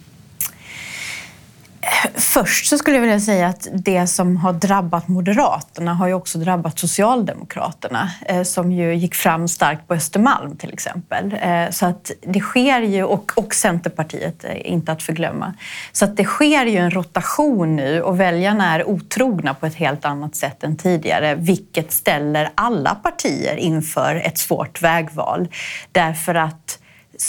Först 2.13 2.65
så 2.65 2.77
skulle 2.77 2.95
jag 2.95 3.01
vilja 3.01 3.19
säga 3.19 3.47
att 3.47 3.67
det 3.73 4.07
som 4.07 4.37
har 4.37 4.53
drabbat 4.53 5.07
Moderaterna 5.07 5.93
har 5.93 6.07
ju 6.07 6.13
också 6.13 6.37
drabbat 6.37 6.79
Socialdemokraterna 6.79 8.11
eh, 8.25 8.43
som 8.43 8.71
ju 8.71 8.95
gick 8.95 9.15
fram 9.15 9.47
starkt 9.47 9.87
på 9.87 9.93
Östermalm 9.93 10.57
till 10.57 10.73
exempel. 10.73 11.35
Eh, 11.41 11.69
så 11.69 11.85
att 11.85 12.11
det 12.21 12.39
sker 12.39 12.81
ju, 12.81 13.03
och, 13.03 13.31
och 13.35 13.53
Centerpartiet 13.53 14.43
eh, 14.43 14.71
inte 14.71 14.91
att 14.91 15.03
förglömma. 15.03 15.53
Så 15.91 16.05
att 16.05 16.17
det 16.17 16.25
sker 16.25 16.65
ju 16.65 16.77
en 16.77 16.91
rotation 16.91 17.75
nu 17.75 18.01
och 18.01 18.19
väljarna 18.19 18.75
är 18.75 18.89
otrogna 18.89 19.53
på 19.53 19.65
ett 19.65 19.75
helt 19.75 20.05
annat 20.05 20.35
sätt 20.35 20.63
än 20.63 20.77
tidigare 20.77 21.35
vilket 21.35 21.91
ställer 21.91 22.49
alla 22.55 22.95
partier 22.95 23.55
inför 23.57 24.15
ett 24.15 24.37
svårt 24.37 24.81
vägval. 24.81 25.47
Därför 25.91 26.35
att 26.35 26.79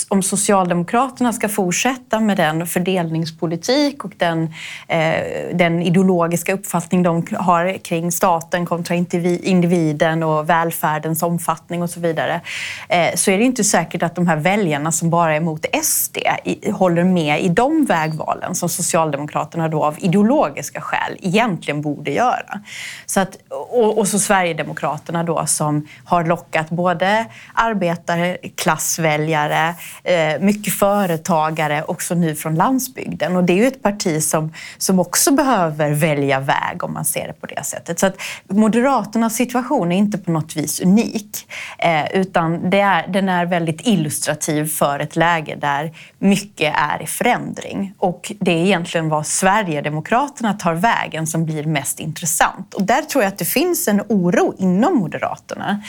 om 0.09 0.23
Socialdemokraterna 0.23 1.33
ska 1.33 1.49
fortsätta 1.49 2.19
med 2.19 2.37
den 2.37 2.67
fördelningspolitik 2.67 4.05
och 4.05 4.11
den, 4.17 4.43
eh, 4.87 5.21
den 5.53 5.81
ideologiska 5.81 6.53
uppfattning 6.53 7.03
de 7.03 7.25
har 7.33 7.77
kring 7.77 8.11
staten 8.11 8.65
kontra 8.65 8.95
individen 8.95 10.23
och 10.23 10.49
välfärdens 10.49 11.23
omfattning 11.23 11.83
och 11.83 11.89
så 11.89 11.99
vidare, 11.99 12.41
eh, 12.89 13.15
så 13.15 13.31
är 13.31 13.37
det 13.37 13.43
inte 13.43 13.63
säkert 13.63 14.03
att 14.03 14.15
de 14.15 14.27
här 14.27 14.37
väljarna 14.37 14.91
som 14.91 15.09
bara 15.09 15.33
är 15.33 15.37
emot 15.37 15.65
SD 15.83 16.17
i, 16.43 16.71
håller 16.71 17.03
med 17.03 17.41
i 17.41 17.49
de 17.49 17.85
vägvalen 17.85 18.55
som 18.55 18.69
Socialdemokraterna 18.69 19.67
då 19.67 19.83
av 19.83 19.95
ideologiska 19.99 20.81
skäl 20.81 21.17
egentligen 21.21 21.81
borde 21.81 22.11
göra. 22.11 22.61
Så 23.05 23.19
att, 23.19 23.37
och, 23.69 23.97
och 23.97 24.07
så 24.07 24.19
Sverigedemokraterna 24.19 25.23
då 25.23 25.45
som 25.45 25.87
har 26.05 26.23
lockat 26.23 26.69
både 26.69 27.25
arbetarklassväljare 27.53 29.75
Eh, 30.03 30.39
mycket 30.39 30.73
företagare 30.73 31.83
också 31.87 32.15
nu 32.15 32.35
från 32.35 32.55
landsbygden. 32.55 33.35
Och 33.35 33.43
det 33.43 33.53
är 33.53 33.57
ju 33.57 33.67
ett 33.67 33.83
parti 33.83 34.23
som, 34.23 34.53
som 34.77 34.99
också 34.99 35.31
behöver 35.31 35.91
välja 35.91 36.39
väg 36.39 36.83
om 36.83 36.93
man 36.93 37.05
ser 37.05 37.27
det 37.27 37.33
på 37.33 37.47
det 37.47 37.63
sättet. 37.63 37.99
Så 37.99 38.07
att 38.07 38.17
Moderaternas 38.47 39.35
situation 39.35 39.91
är 39.91 39.97
inte 39.97 40.17
på 40.17 40.31
något 40.31 40.55
vis 40.55 40.81
unik, 40.81 41.51
eh, 41.77 42.11
utan 42.13 42.69
det 42.69 42.79
är, 42.79 43.07
den 43.07 43.29
är 43.29 43.45
väldigt 43.45 43.87
illustrativ 43.87 44.65
för 44.65 44.99
ett 44.99 45.15
läge 45.15 45.55
där 45.55 45.93
mycket 46.19 46.73
är 46.77 47.01
i 47.01 47.07
förändring. 47.07 47.93
Och 47.97 48.31
det 48.39 48.51
är 48.51 48.65
egentligen 48.65 49.09
vad 49.09 49.27
Sverigedemokraterna 49.27 50.53
tar 50.53 50.73
vägen 50.73 51.27
som 51.27 51.45
blir 51.45 51.63
mest 51.63 51.99
intressant. 51.99 52.73
Och 52.73 52.83
där 52.83 53.01
tror 53.01 53.23
jag 53.23 53.31
att 53.31 53.37
det 53.37 53.45
finns 53.57 53.87
en 53.87 54.01
oro 54.09 54.55
inom 54.57 54.97
Moderaterna 54.97 55.83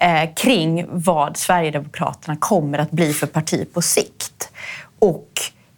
eh, 0.00 0.34
kring 0.34 0.86
vad 0.88 1.36
Sverigedemokraterna 1.36 2.36
kommer 2.36 2.78
att 2.78 2.90
bli 2.90 3.12
för 3.12 3.26
parti 3.26 3.68
på 3.72 3.82
sikt. 3.82 4.52
Och 4.98 5.28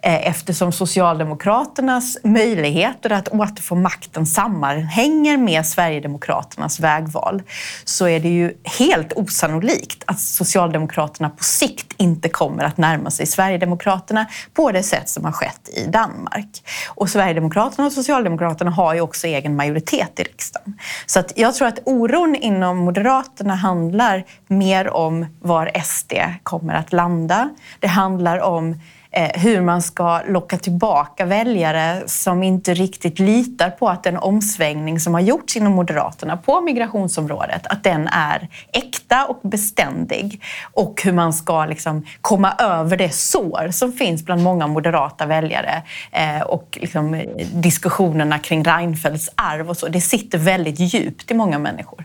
Eh, 0.07 0.29
eftersom 0.29 0.73
Socialdemokraternas 0.73 2.19
möjligheter 2.25 3.13
att 3.13 3.29
återfå 3.29 3.75
makten 3.75 4.27
sammanhänger 4.27 5.37
med 5.37 5.67
Sverigedemokraternas 5.67 6.81
vägval 6.81 7.43
så 7.85 8.09
är 8.09 8.21
det 8.21 8.29
ju 8.29 8.53
helt 8.79 9.13
osannolikt 9.13 10.05
att 10.07 10.21
Socialdemokraterna 10.21 11.31
på 11.31 11.45
sikt 11.45 11.93
inte 11.97 12.29
kommer 12.29 12.65
att 12.65 12.77
närma 12.77 13.11
sig 13.11 13.27
Sverigedemokraterna 13.27 14.27
på 14.55 14.71
det 14.71 14.83
sätt 14.83 15.09
som 15.09 15.25
har 15.25 15.33
skett 15.33 15.69
i 15.77 15.87
Danmark. 15.87 16.63
Och 16.89 17.11
Sverigedemokraterna 17.11 17.87
och 17.87 17.93
Socialdemokraterna 17.93 18.71
har 18.71 18.95
ju 18.95 19.01
också 19.01 19.27
egen 19.27 19.57
majoritet 19.57 20.21
i 20.21 20.23
riksdagen. 20.23 20.79
Så 21.07 21.21
att 21.21 21.33
jag 21.37 21.55
tror 21.55 21.69
att 21.69 21.79
oron 21.85 22.35
inom 22.35 22.77
Moderaterna 22.77 23.55
handlar 23.55 24.25
mer 24.47 24.91
om 24.91 25.27
var 25.41 25.71
SD 25.85 26.13
kommer 26.43 26.75
att 26.75 26.93
landa. 26.93 27.51
Det 27.81 27.89
handlar 27.89 28.41
om 28.41 28.77
Eh, 29.17 29.31
hur 29.35 29.61
man 29.61 29.83
ska 29.83 30.21
locka 30.29 30.59
tillbaka 30.59 31.25
väljare 31.25 32.03
som 32.07 32.43
inte 32.43 32.75
riktigt 32.75 33.19
litar 33.19 33.71
på 33.71 33.89
att 33.89 34.03
den 34.03 34.17
omsvängning 34.17 35.01
som 35.01 35.15
har 35.15 35.21
gjorts 35.21 35.57
inom 35.57 35.73
Moderaterna 35.73 36.37
på 36.37 36.61
migrationsområdet, 36.61 37.67
att 37.67 37.85
den 37.85 38.09
är 38.09 38.49
äkta 38.73 39.27
och 39.27 39.41
beständig. 39.43 40.43
Och 40.73 41.03
hur 41.05 41.13
man 41.13 41.33
ska 41.33 41.67
liksom 41.67 42.07
komma 42.21 42.53
över 42.59 42.97
det 42.97 43.15
sår 43.15 43.69
som 43.71 43.93
finns 43.93 44.25
bland 44.25 44.43
många 44.43 44.67
moderata 44.67 45.27
väljare 45.27 45.83
eh, 46.13 46.41
och 46.41 46.79
liksom 46.81 47.15
eh, 47.15 47.47
diskussionerna 47.53 48.39
kring 48.39 48.65
Reinfeldts 48.65 49.31
arv 49.35 49.71
och 49.71 49.77
så. 49.77 49.89
Det 49.89 50.01
sitter 50.01 50.39
väldigt 50.39 50.95
djupt 50.95 51.31
i 51.31 51.35
många 51.35 51.59
människor. 51.59 52.05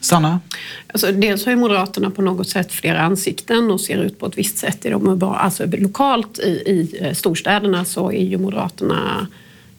Sanna? 0.00 0.40
Alltså, 0.86 1.12
dels 1.12 1.44
har 1.44 1.52
ju 1.52 1.58
Moderaterna 1.58 2.10
på 2.10 2.22
något 2.22 2.48
sätt 2.48 2.72
flera 2.72 3.00
ansikten 3.00 3.70
och 3.70 3.80
ser 3.80 4.02
ut 4.02 4.18
på 4.18 4.26
ett 4.26 4.38
visst 4.38 4.58
sätt. 4.58 4.86
I 4.86 4.90
de 4.90 5.22
alltså, 5.22 5.66
lokalt 5.66 6.38
i, 6.38 6.48
i 6.48 6.98
eh, 7.00 7.12
storstäderna 7.12 7.84
så 7.84 8.12
är 8.12 8.24
ju 8.24 8.38
Moderaterna 8.38 9.26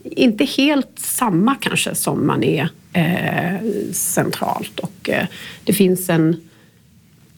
inte 0.03 0.45
helt 0.45 0.99
samma 0.99 1.55
kanske 1.55 1.95
som 1.95 2.27
man 2.27 2.43
är 2.43 2.69
eh, 2.93 3.91
centralt. 3.93 4.79
Och, 4.79 5.09
eh, 5.09 5.25
det 5.63 5.73
finns 5.73 6.09
en 6.09 6.48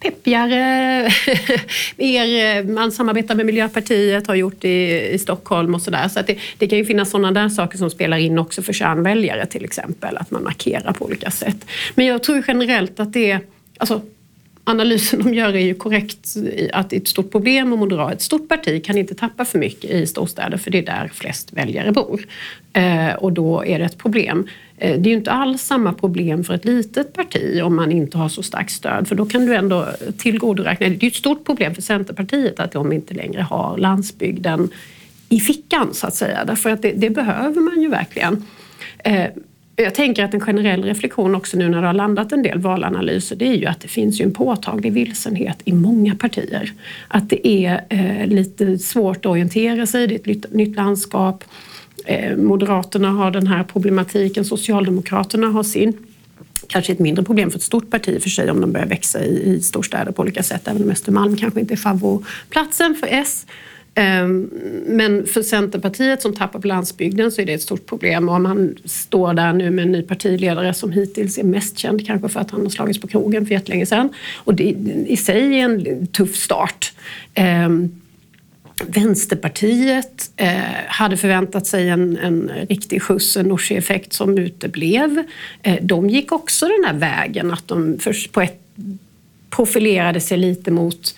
peppigare. 0.01 1.11
er, 1.97 2.57
eh, 2.57 2.65
man 2.65 2.91
samarbetar 2.91 3.35
med 3.35 3.45
Miljöpartiet, 3.45 4.27
har 4.27 4.35
gjort 4.35 4.65
i, 4.65 5.09
i 5.13 5.19
Stockholm 5.19 5.75
och 5.75 5.81
sådär. 5.81 6.07
Så, 6.07 6.09
så 6.09 6.21
det, 6.27 6.37
det, 6.57 6.67
kan 6.67 6.77
ju 6.77 6.85
finnas 6.85 7.09
sådana 7.09 7.31
där 7.31 7.49
saker 7.49 7.77
som 7.77 7.89
spelar 7.89 8.17
in 8.17 8.39
också 8.39 8.61
för 8.61 8.73
kärnväljare 8.73 9.45
till 9.45 9.65
exempel. 9.65 10.17
Att 10.17 10.31
man 10.31 10.43
markerar 10.43 10.93
på 10.93 11.05
olika 11.05 11.31
sätt. 11.31 11.65
Men 11.95 12.05
jag 12.05 12.23
tror 12.23 12.43
generellt 12.47 12.99
att 12.99 13.13
det 13.13 13.39
alltså, 13.77 14.01
analysen 14.63 15.23
de 15.23 15.33
gör 15.33 15.55
är 15.55 15.59
ju 15.59 15.73
korrekt 15.73 16.35
att 16.73 16.89
det 16.89 16.95
är 16.95 17.01
ett 17.01 17.07
stort 17.07 17.31
problem 17.31 17.73
och 17.73 17.79
Moderaterna, 17.79 18.13
ett 18.13 18.21
stort 18.21 18.49
parti 18.49 18.83
kan 18.83 18.97
inte 18.97 19.15
tappa 19.15 19.45
för 19.45 19.59
mycket 19.59 19.89
i 19.89 20.07
storstäder 20.07 20.57
för 20.57 20.71
det 20.71 20.77
är 20.77 20.85
där 20.85 21.11
flest 21.13 21.53
väljare 21.53 21.91
bor. 21.91 22.27
Eh, 22.73 23.13
och 23.13 23.33
då 23.33 23.65
är 23.65 23.79
det 23.79 23.85
ett 23.85 23.97
problem. 23.97 24.47
Eh, 24.77 24.99
det 24.99 25.09
är 25.09 25.11
ju 25.11 25.17
inte 25.17 25.31
alls 25.31 25.61
samma 25.61 25.93
problem 25.93 26.43
för 26.43 26.53
ett 26.53 26.65
litet 26.65 27.13
parti 27.13 27.61
om 27.63 27.75
man 27.75 27.91
inte 27.91 28.17
har 28.17 28.29
så 28.29 28.43
starkt 28.43 28.71
stöd 28.71 29.07
för 29.07 29.15
då 29.15 29.25
kan 29.25 29.45
du 29.45 29.55
ändå 29.55 29.87
tillgodoräkna 30.17 30.89
Det 30.89 31.05
är 31.05 31.07
ett 31.07 31.15
stort 31.15 31.45
problem 31.45 31.75
för 31.75 31.81
Centerpartiet 31.81 32.59
att 32.59 32.71
de 32.71 32.91
inte 32.91 33.13
längre 33.13 33.41
har 33.41 33.77
landsbygden 33.77 34.69
i 35.29 35.39
fickan 35.39 35.93
så 35.93 36.07
att 36.07 36.15
säga. 36.15 36.45
Därför 36.45 36.69
att 36.69 36.81
det, 36.81 36.91
det 36.91 37.09
behöver 37.09 37.61
man 37.61 37.81
ju 37.81 37.89
verkligen. 37.89 38.45
Eh, 39.03 39.25
jag 39.81 39.95
tänker 39.95 40.23
att 40.23 40.33
en 40.33 40.39
generell 40.39 40.83
reflektion 40.83 41.35
också 41.35 41.57
nu 41.57 41.69
när 41.69 41.81
det 41.81 41.87
har 41.87 41.93
landat 41.93 42.31
en 42.31 42.43
del 42.43 42.59
valanalyser 42.59 43.35
det 43.35 43.47
är 43.47 43.55
ju 43.55 43.65
att 43.65 43.79
det 43.79 43.87
finns 43.87 44.21
ju 44.21 44.25
en 44.25 44.33
påtaglig 44.33 44.93
vilsenhet 44.93 45.57
i 45.65 45.73
många 45.73 46.15
partier. 46.15 46.71
Att 47.07 47.29
det 47.29 47.47
är 47.47 47.81
eh, 47.89 48.27
lite 48.27 48.79
svårt 48.79 49.17
att 49.17 49.25
orientera 49.25 49.85
sig, 49.85 50.07
det 50.07 50.15
är 50.15 50.19
ett 50.19 50.25
nytt, 50.25 50.53
nytt 50.53 50.75
landskap. 50.75 51.43
Eh, 52.05 52.37
Moderaterna 52.37 53.09
har 53.09 53.31
den 53.31 53.47
här 53.47 53.63
problematiken, 53.63 54.45
Socialdemokraterna 54.45 55.47
har 55.47 55.63
sin. 55.63 55.93
Kanske 56.67 56.93
ett 56.93 56.99
mindre 56.99 57.25
problem 57.25 57.51
för 57.51 57.57
ett 57.57 57.63
stort 57.63 57.89
parti 57.89 58.21
för 58.21 58.29
sig 58.29 58.51
om 58.51 58.61
de 58.61 58.71
börjar 58.71 58.87
växa 58.87 59.23
i, 59.23 59.43
i 59.43 59.61
storstäder 59.61 60.11
på 60.11 60.21
olika 60.21 60.43
sätt, 60.43 60.67
även 60.67 60.83
om 60.83 60.89
Östermalm 60.89 61.37
kanske 61.37 61.59
inte 61.59 61.73
är 61.73 61.77
favoritplatsen 61.77 62.95
för 62.95 63.07
S. 63.07 63.45
Ehm, 63.95 64.49
men 64.85 65.25
för 65.25 65.41
Centerpartiet 65.41 66.21
som 66.21 66.33
tappar 66.33 66.59
på 66.59 66.67
landsbygden 66.67 67.31
så 67.31 67.41
är 67.41 67.45
det 67.45 67.53
ett 67.53 67.61
stort 67.61 67.85
problem 67.85 68.29
Om 68.29 68.43
man 68.43 68.75
står 68.85 69.33
där 69.33 69.53
nu 69.53 69.71
med 69.71 69.85
en 69.85 69.91
ny 69.91 70.01
partiledare 70.01 70.73
som 70.73 70.91
hittills 70.91 71.37
är 71.37 71.43
mest 71.43 71.77
känd 71.77 72.07
kanske 72.07 72.29
för 72.29 72.39
att 72.39 72.51
han 72.51 72.61
har 72.61 72.69
slagits 72.69 73.01
på 73.01 73.07
krogen 73.07 73.45
för 73.45 73.53
jättelänge 73.53 73.85
sedan. 73.85 74.09
Och 74.35 74.55
det 74.55 74.63
i 75.07 75.17
sig 75.17 75.59
är 75.59 75.65
en 75.65 76.07
tuff 76.07 76.35
start. 76.35 76.93
Ehm, 77.33 78.01
Vänsterpartiet 78.87 80.31
eh, 80.37 80.53
hade 80.87 81.17
förväntat 81.17 81.67
sig 81.67 81.89
en, 81.89 82.17
en 82.17 82.51
riktig 82.69 83.01
skjuts, 83.01 83.37
en 83.37 83.45
Nooshi-effekt 83.45 84.13
som 84.13 84.37
uteblev. 84.37 85.23
Eh, 85.63 85.77
de 85.81 86.09
gick 86.09 86.31
också 86.31 86.65
den 86.65 86.85
här 86.85 86.93
vägen 86.93 87.51
att 87.51 87.67
de 87.67 87.99
först 87.99 88.31
på 88.31 88.41
ett 88.41 88.61
profilerade 89.49 90.19
sig 90.19 90.37
lite 90.37 90.71
mot 90.71 91.15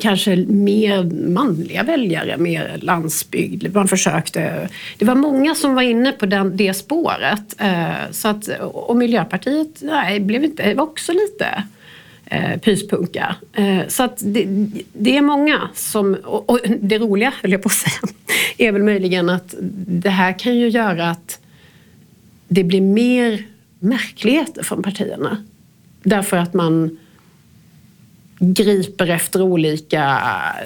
kanske 0.00 0.36
mer 0.36 1.04
manliga 1.28 1.82
väljare, 1.82 2.36
mer 2.36 2.78
landsbygd. 2.82 3.74
Man 3.74 3.88
försökte, 3.88 4.68
det 4.98 5.04
var 5.04 5.14
många 5.14 5.54
som 5.54 5.74
var 5.74 5.82
inne 5.82 6.12
på 6.12 6.26
den, 6.26 6.56
det 6.56 6.74
spåret. 6.74 7.60
Eh, 7.60 8.10
så 8.10 8.28
att, 8.28 8.48
och 8.60 8.96
Miljöpartiet 8.96 9.82
nej, 9.82 10.20
blev 10.20 10.44
inte, 10.44 10.74
var 10.74 10.84
också 10.84 11.12
lite 11.12 11.64
eh, 12.26 12.60
pyspunka. 12.60 13.36
Eh, 13.52 13.88
så 13.88 14.02
att 14.02 14.22
det, 14.24 14.44
det, 14.92 15.16
är 15.16 15.22
många 15.22 15.68
som... 15.74 16.14
Och, 16.24 16.50
och 16.50 16.60
det 16.80 16.98
roliga, 16.98 17.32
höll 17.42 17.52
jag 17.52 17.62
på 17.62 17.68
att 17.68 17.72
säga, 17.72 18.14
är 18.58 18.72
väl 18.72 18.82
möjligen 18.82 19.30
att 19.30 19.54
det 19.86 20.10
här 20.10 20.38
kan 20.38 20.56
ju 20.56 20.68
göra 20.68 21.10
att 21.10 21.40
det 22.48 22.64
blir 22.64 22.80
mer 22.80 23.46
märkligheter 23.78 24.62
från 24.62 24.82
partierna. 24.82 25.44
Därför 26.02 26.36
att 26.36 26.54
man 26.54 26.98
griper 28.38 29.10
efter 29.10 29.42
olika, 29.42 30.20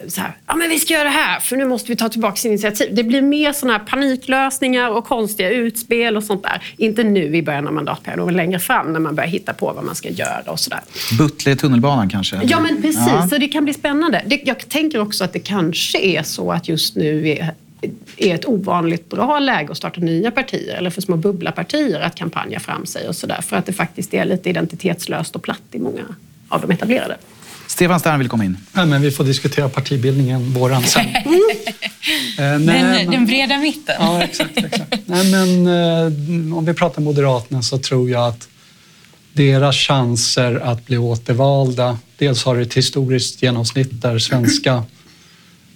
så 0.08 0.20
här, 0.20 0.36
ja 0.46 0.56
men 0.56 0.68
vi 0.68 0.78
ska 0.78 0.94
göra 0.94 1.04
det 1.04 1.10
här 1.10 1.40
för 1.40 1.56
nu 1.56 1.64
måste 1.64 1.88
vi 1.88 1.96
ta 1.96 2.08
tillbaka 2.08 2.48
initiativ. 2.48 2.94
Det 2.94 3.04
blir 3.04 3.22
mer 3.22 3.52
sådana 3.52 3.78
här 3.78 3.84
paniklösningar 3.84 4.90
och 4.90 5.04
konstiga 5.04 5.50
utspel 5.50 6.16
och 6.16 6.24
sånt 6.24 6.42
där. 6.42 6.62
Inte 6.76 7.04
nu 7.04 7.36
i 7.36 7.42
början 7.42 7.66
av 7.66 7.72
mandatperioden, 7.72 8.26
men 8.26 8.36
längre 8.36 8.58
fram 8.58 8.92
när 8.92 9.00
man 9.00 9.14
börjar 9.14 9.30
hitta 9.30 9.54
på 9.54 9.72
vad 9.72 9.84
man 9.84 9.94
ska 9.94 10.08
göra 10.08 10.42
och 10.46 10.60
sådär. 10.60 10.80
Buttle 11.18 11.56
tunnelbanan 11.56 12.08
kanske? 12.08 12.40
Ja 12.42 12.60
men 12.60 12.82
precis, 12.82 13.02
ja. 13.06 13.28
så 13.28 13.38
det 13.38 13.48
kan 13.48 13.64
bli 13.64 13.74
spännande. 13.74 14.22
Det, 14.26 14.40
jag 14.44 14.68
tänker 14.68 15.00
också 15.00 15.24
att 15.24 15.32
det 15.32 15.38
kanske 15.38 15.98
är 15.98 16.22
så 16.22 16.52
att 16.52 16.68
just 16.68 16.96
nu 16.96 17.28
är 17.28 17.54
är 18.16 18.34
ett 18.34 18.48
ovanligt 18.48 19.08
bra 19.08 19.38
läge 19.38 19.70
att 19.70 19.76
starta 19.76 20.00
nya 20.00 20.30
partier 20.30 20.76
eller 20.76 20.90
för 20.90 21.00
små 21.00 21.16
bubblapartier 21.16 22.00
att 22.00 22.14
kampanja 22.14 22.60
fram 22.60 22.86
sig 22.86 23.08
och 23.08 23.16
sådär. 23.16 23.40
För 23.40 23.56
att 23.56 23.66
det 23.66 23.72
faktiskt 23.72 24.14
är 24.14 24.24
lite 24.24 24.50
identitetslöst 24.50 25.36
och 25.36 25.42
platt 25.42 25.62
i 25.72 25.78
många 25.78 26.02
av 26.48 26.60
de 26.60 26.70
etablerade. 26.70 27.16
Stefan 27.78 28.00
Stern 28.00 28.18
vill 28.18 28.28
komma 28.28 28.44
in. 28.44 28.56
Ja, 28.72 28.86
men 28.86 29.02
vi 29.02 29.10
får 29.10 29.24
diskutera 29.24 29.68
partibildningen 29.68 30.52
våran 30.52 30.82
sen. 30.82 31.06
Mm. 31.06 31.40
nej, 32.66 32.82
den, 32.82 33.10
den 33.10 33.26
breda 33.26 33.58
mitten. 33.58 33.94
Ja, 33.98 34.22
exakt. 34.22 34.58
exakt. 34.58 34.94
nej, 35.06 35.30
men, 35.30 35.66
eh, 35.66 36.56
om 36.56 36.64
vi 36.64 36.74
pratar 36.74 37.02
Moderaterna 37.02 37.62
så 37.62 37.78
tror 37.78 38.10
jag 38.10 38.28
att 38.28 38.48
deras 39.32 39.76
chanser 39.76 40.54
att 40.54 40.86
bli 40.86 40.98
återvalda, 40.98 41.98
dels 42.16 42.44
har 42.44 42.56
det 42.56 42.62
ett 42.62 42.74
historiskt 42.74 43.42
genomsnitt 43.42 44.02
där 44.02 44.18
svenska 44.18 44.84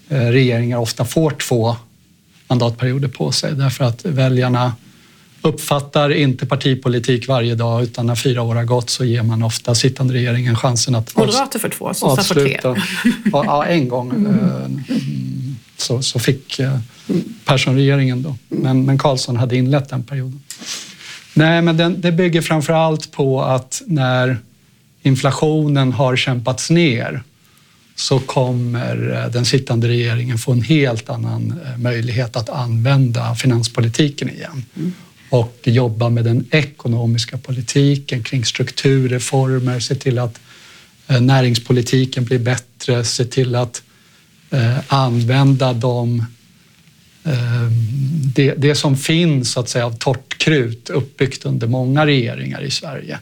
eh, 0.09 0.19
regeringar 0.19 0.79
ofta 0.79 1.05
får 1.05 1.31
två 1.31 1.77
mandatperioder 2.49 3.09
på 3.09 3.33
sig 3.33 3.55
därför 3.55 3.85
att 3.85 4.05
väljarna 4.05 4.73
uppfattar 5.43 6.11
inte 6.11 6.47
partipolitik 6.47 7.29
varje 7.29 7.55
dag 7.55 7.83
utan 7.83 8.07
när 8.07 8.15
fyra 8.15 8.43
år 8.43 8.55
har 8.55 8.65
gått 8.65 8.91
så 8.91 9.05
ger 9.05 9.23
man 9.23 9.43
ofta 9.43 9.75
sittande 9.75 10.15
regeringen 10.15 10.57
chansen 10.57 10.95
att 10.95 11.17
Moderater 11.17 11.59
för 11.59 11.69
två, 11.69 11.95
sossar 11.95 12.23
för 12.23 12.35
tre. 12.35 12.61
Ja, 13.33 13.65
en 13.67 13.89
gång 13.89 14.11
mm. 14.11 14.85
så, 15.77 16.03
så 16.03 16.19
fick 16.19 16.59
eh, 16.59 16.79
Persson-regeringen 17.45 18.23
då. 18.23 18.37
Men, 18.49 18.85
men 18.85 18.99
Karlsson 18.99 19.37
hade 19.37 19.57
inlett 19.57 19.89
den 19.89 20.03
perioden. 20.03 20.43
Nej, 21.35 21.63
men 21.63 21.77
den, 21.77 22.01
det 22.01 22.13
bygger 22.13 22.43
framför 22.43 22.73
allt 22.73 23.13
på 23.13 23.43
att 23.43 23.83
när 23.87 24.39
inflationen 25.03 25.93
har 25.93 26.17
kämpats 26.17 26.71
ner 26.71 27.23
så 27.95 28.19
kommer 28.19 29.23
eh, 29.25 29.31
den 29.31 29.45
sittande 29.45 29.89
regeringen 29.89 30.39
få 30.39 30.53
en 30.53 30.63
helt 30.63 31.11
annan 31.11 31.61
möjlighet 31.79 32.37
att 32.37 32.49
använda 32.49 33.35
finanspolitiken 33.35 34.31
igen. 34.31 34.65
Och 35.33 35.59
jobba 35.65 36.09
med 36.09 36.25
den 36.25 36.47
ekonomiska 36.51 37.39
politiken 37.39 38.23
kring 38.23 38.45
strukturreformer, 38.45 39.81
se 39.81 39.95
till 39.95 40.19
att 40.19 40.41
eh, 41.09 41.21
näringspolitiken 41.21 42.25
blir 42.25 42.39
bättre, 42.39 43.05
se 43.05 43.25
till 43.25 43.55
att 43.55 43.83
eh, 44.51 44.79
använda 44.87 45.73
de, 45.73 46.27
eh, 47.25 47.71
det, 48.35 48.55
det, 48.55 48.75
som 48.75 48.97
finns 48.97 49.53
så 49.53 49.61
att 49.61 49.69
säga, 49.69 49.87
av 49.87 49.97
torrt 49.99 50.39
krut 50.39 50.91
uppbyggt 50.91 51.45
under 51.45 51.67
många 51.67 52.07
regeringar 52.07 52.63
i 52.63 52.71
Sverige. 52.71 53.19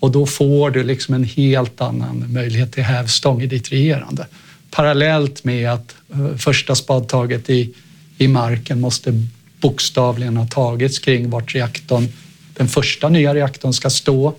Och 0.00 0.10
då 0.10 0.26
får 0.26 0.70
du 0.70 0.84
liksom 0.84 1.14
en 1.14 1.24
helt 1.24 1.80
annan 1.80 2.32
möjlighet 2.32 2.72
till 2.72 2.84
hävstång 2.84 3.42
i 3.42 3.46
ditt 3.46 3.72
regerande. 3.72 4.26
Parallellt 4.70 5.44
med 5.44 5.70
att 5.70 5.94
eh, 6.12 6.36
första 6.36 6.74
spadtaget 6.74 7.50
i, 7.50 7.74
i 8.18 8.28
marken 8.28 8.80
måste 8.80 9.26
bokstavligen 9.62 10.36
har 10.36 10.46
tagits 10.46 10.98
kring 10.98 11.30
vart 11.30 11.54
reaktorn, 11.54 12.08
den 12.54 12.68
första 12.68 13.08
nya 13.08 13.34
reaktorn 13.34 13.72
ska 13.72 13.90
stå. 13.90 14.34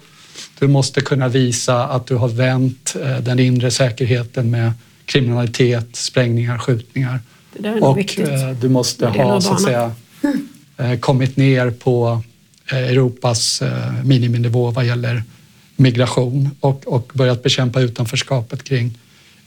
Du 0.60 0.68
måste 0.68 1.02
kunna 1.02 1.28
visa 1.28 1.84
att 1.84 2.08
du 2.08 2.16
har 2.16 2.28
vänt 2.28 2.96
eh, 3.02 3.18
den 3.18 3.40
inre 3.40 3.72
säkerheten 3.72 4.52
med 4.52 4.72
kriminalitet, 5.06 5.96
sprängningar, 5.96 6.58
skjutningar. 6.58 7.20
och 7.82 7.98
viktigt. 7.98 8.30
Eh, 8.30 8.52
du 8.62 8.70
måste 8.70 9.08
ha 9.08 9.42
så 9.42 9.54
att 9.54 9.62
säga, 9.62 9.92
eh, 10.78 11.00
kommit 11.00 11.38
ner 11.38 11.72
på 11.72 12.22
Europas 12.72 13.64
miniminivå 14.04 14.72
vad 14.72 14.86
gäller 14.86 15.24
migration 15.76 16.50
och, 16.60 16.88
och 16.88 17.12
börjat 17.14 17.44
bekämpa 17.44 17.82
utanförskapet 17.82 18.64
kring 18.64 18.98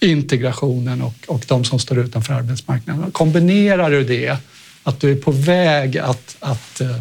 integrationen 0.01 1.03
och, 1.03 1.15
och 1.27 1.45
de 1.49 1.65
som 1.65 1.79
står 1.79 1.99
utanför 1.99 2.35
arbetsmarknaden. 2.35 3.11
Kombinerar 3.11 3.91
du 3.91 4.05
det 4.05 4.39
att 4.87 5.01
du 5.01 5.13
är 5.13 5.17
på 5.17 5.31
väg 5.31 5.99
att, 5.99 6.37
att 6.41 6.81
eh, 6.81 6.97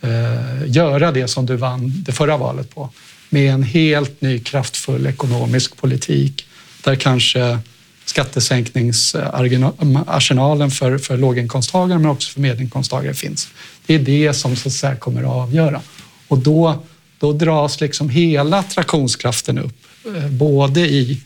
eh, 0.00 0.66
göra 0.66 1.12
det 1.12 1.28
som 1.28 1.46
du 1.46 1.56
vann 1.56 1.92
det 2.06 2.12
förra 2.12 2.36
valet 2.36 2.74
på 2.74 2.90
med 3.30 3.52
en 3.52 3.62
helt 3.62 4.20
ny 4.20 4.38
kraftfull 4.38 5.06
ekonomisk 5.06 5.76
politik 5.76 6.46
där 6.84 6.96
kanske 6.96 7.58
skattesänkningsarsenalen 8.04 10.70
för, 10.70 10.98
för 10.98 11.16
låginkomsttagare 11.16 11.98
men 11.98 12.10
också 12.10 12.32
för 12.32 12.40
medelinkomsttagare 12.40 13.14
finns. 13.14 13.48
Det 13.86 13.94
är 13.94 13.98
det 13.98 14.34
som 14.34 14.56
så 14.56 14.68
att 14.68 14.74
säga, 14.74 14.96
kommer 14.96 15.22
att 15.22 15.28
avgöra. 15.28 15.80
Och 16.28 16.38
då, 16.38 16.82
då 17.18 17.32
dras 17.32 17.80
liksom 17.80 18.08
hela 18.08 18.58
attraktionskraften 18.58 19.58
upp, 19.58 19.84
eh, 20.16 20.28
både 20.28 20.80
i 20.80 21.20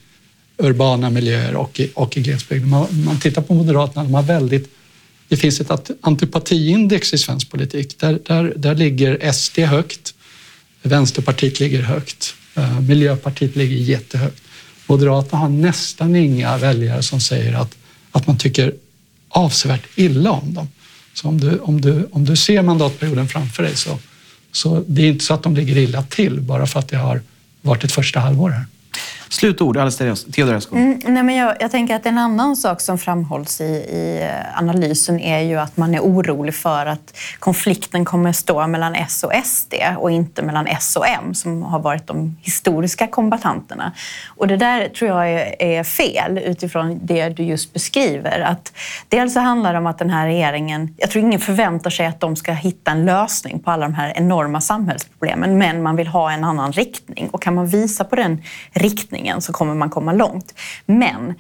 urbana 0.57 1.11
miljöer 1.11 1.57
och 1.57 1.81
i, 1.81 1.91
och 1.95 2.17
i 2.17 2.21
glesbygden. 2.21 2.69
Man, 2.69 3.05
man 3.05 3.21
tittar 3.21 3.43
på 3.43 3.55
Moderaterna, 3.55 4.05
de 4.05 4.15
har 4.15 4.23
väldigt 4.23 4.78
det 5.29 5.37
finns 5.37 5.61
ett 5.61 5.91
antipatiindex 6.01 7.15
i 7.15 7.19
svensk 7.19 7.51
politik. 7.51 7.99
Där, 7.99 8.19
där, 8.27 8.53
där 8.57 8.75
ligger 8.75 9.33
SD 9.33 9.59
högt, 9.59 10.15
Vänsterpartiet 10.83 11.61
ligger 11.61 11.83
högt, 11.83 12.35
eh, 12.55 12.81
Miljöpartiet 12.81 13.57
ligger 13.57 13.77
jättehögt. 13.77 14.43
Moderaterna 14.87 15.39
har 15.39 15.49
nästan 15.49 16.17
inga 16.17 16.57
väljare 16.57 17.03
som 17.03 17.21
säger 17.21 17.55
att, 17.55 17.77
att 18.13 18.27
man 18.27 18.39
tycker 18.39 18.75
avsevärt 19.29 19.87
illa 19.95 20.31
om 20.31 20.55
dem. 20.55 20.69
Så 21.15 21.29
om 21.29 21.41
du, 21.41 21.59
om 21.59 21.81
du, 21.81 22.09
om 22.13 22.25
du 22.25 22.37
ser 22.37 22.63
mandatperioden 22.63 23.29
framför 23.29 23.63
dig 23.63 23.77
så, 23.77 23.99
så 24.53 24.85
det 24.87 25.03
är 25.03 25.09
inte 25.09 25.25
så 25.25 25.35
att 25.35 25.43
de 25.43 25.57
ligger 25.57 25.77
illa 25.77 26.03
till 26.03 26.41
bara 26.41 26.67
för 26.67 26.79
att 26.79 26.89
det 26.89 26.97
har 26.97 27.23
varit 27.63 27.85
ett 27.85 27.93
första 27.93 28.21
halvår 28.21 28.51
här. 28.51 28.67
Slutord, 29.29 29.77
Alice 29.77 30.17
Teodorescu. 30.33 30.77
Mm, 30.77 31.01
nej, 31.05 31.23
men 31.23 31.35
jag, 31.35 31.57
jag, 31.61 31.71
tänker 31.71 31.97
att 31.97 32.07
en 32.07 32.19
annan 32.19 32.57
sak 32.57 32.81
som 32.81 32.99
framhålls 32.99 33.61
i, 33.61 33.65
i, 33.65 34.31
analysen 34.55 35.21
är 35.21 35.41
ju 35.41 35.57
att 35.57 35.77
man 35.77 35.95
är 35.95 36.01
orolig 36.01 36.55
för 36.55 36.87
att 36.87 37.19
konflikten 37.39 38.05
kommer 38.05 38.33
stå 38.33 38.67
mellan 38.67 38.95
S 38.95 39.25
och 39.25 39.33
SD 39.45 39.75
och 39.99 40.11
inte 40.11 40.43
mellan 40.43 40.67
S 40.67 40.97
och 40.97 41.09
M 41.09 41.35
som 41.35 41.63
har 41.63 41.79
varit 41.79 42.07
de 42.07 42.37
historiska 42.43 43.07
kombatanterna. 43.07 43.93
Och 44.37 44.49
det 44.49 44.57
där 44.57 44.89
tror 44.89 45.11
jag 45.11 45.31
är, 45.31 45.63
är 45.63 45.85
fel 45.85 46.39
utifrån 46.39 46.99
det 47.03 47.29
du 47.29 47.43
just 47.43 47.73
beskriver. 47.73 48.41
Att 48.41 48.73
dels 49.09 49.35
så 49.35 49.41
handlar 49.41 49.73
det 49.73 49.79
om 49.79 49.87
att 49.87 49.99
den 49.99 50.11
här 50.11 50.27
regeringen, 50.27 50.95
jag 50.97 51.11
tror 51.11 51.25
ingen 51.25 51.41
förväntar 51.41 51.91
sig 51.91 52.07
att 52.07 52.21
de 52.21 52.37
ska 52.37 52.53
hitta 52.53 52.91
en 52.91 53.05
lösning 53.05 53.61
på 53.61 53.71
alla 53.71 53.87
de 53.87 53.95
här 53.95 54.13
enorma 54.17 54.61
samhällsproblemen, 54.61 55.59
men 55.59 55.83
man 55.83 55.97
vill 55.97 56.07
ha 56.07 56.33
en 56.33 56.45
annan 56.45 56.73
riktning. 56.73 57.29
Och 57.31 57.43
kan 57.43 57.55
man 57.55 57.67
visa 57.67 58.05
på 58.05 58.17
den 58.17 58.43
riktningen 58.73 59.18
riktningen 59.19 59.41
så 59.41 59.53
kommer 59.53 59.75
man 59.75 59.91
komma 59.91 60.13
långt. 60.13 60.55
Men 60.87 61.35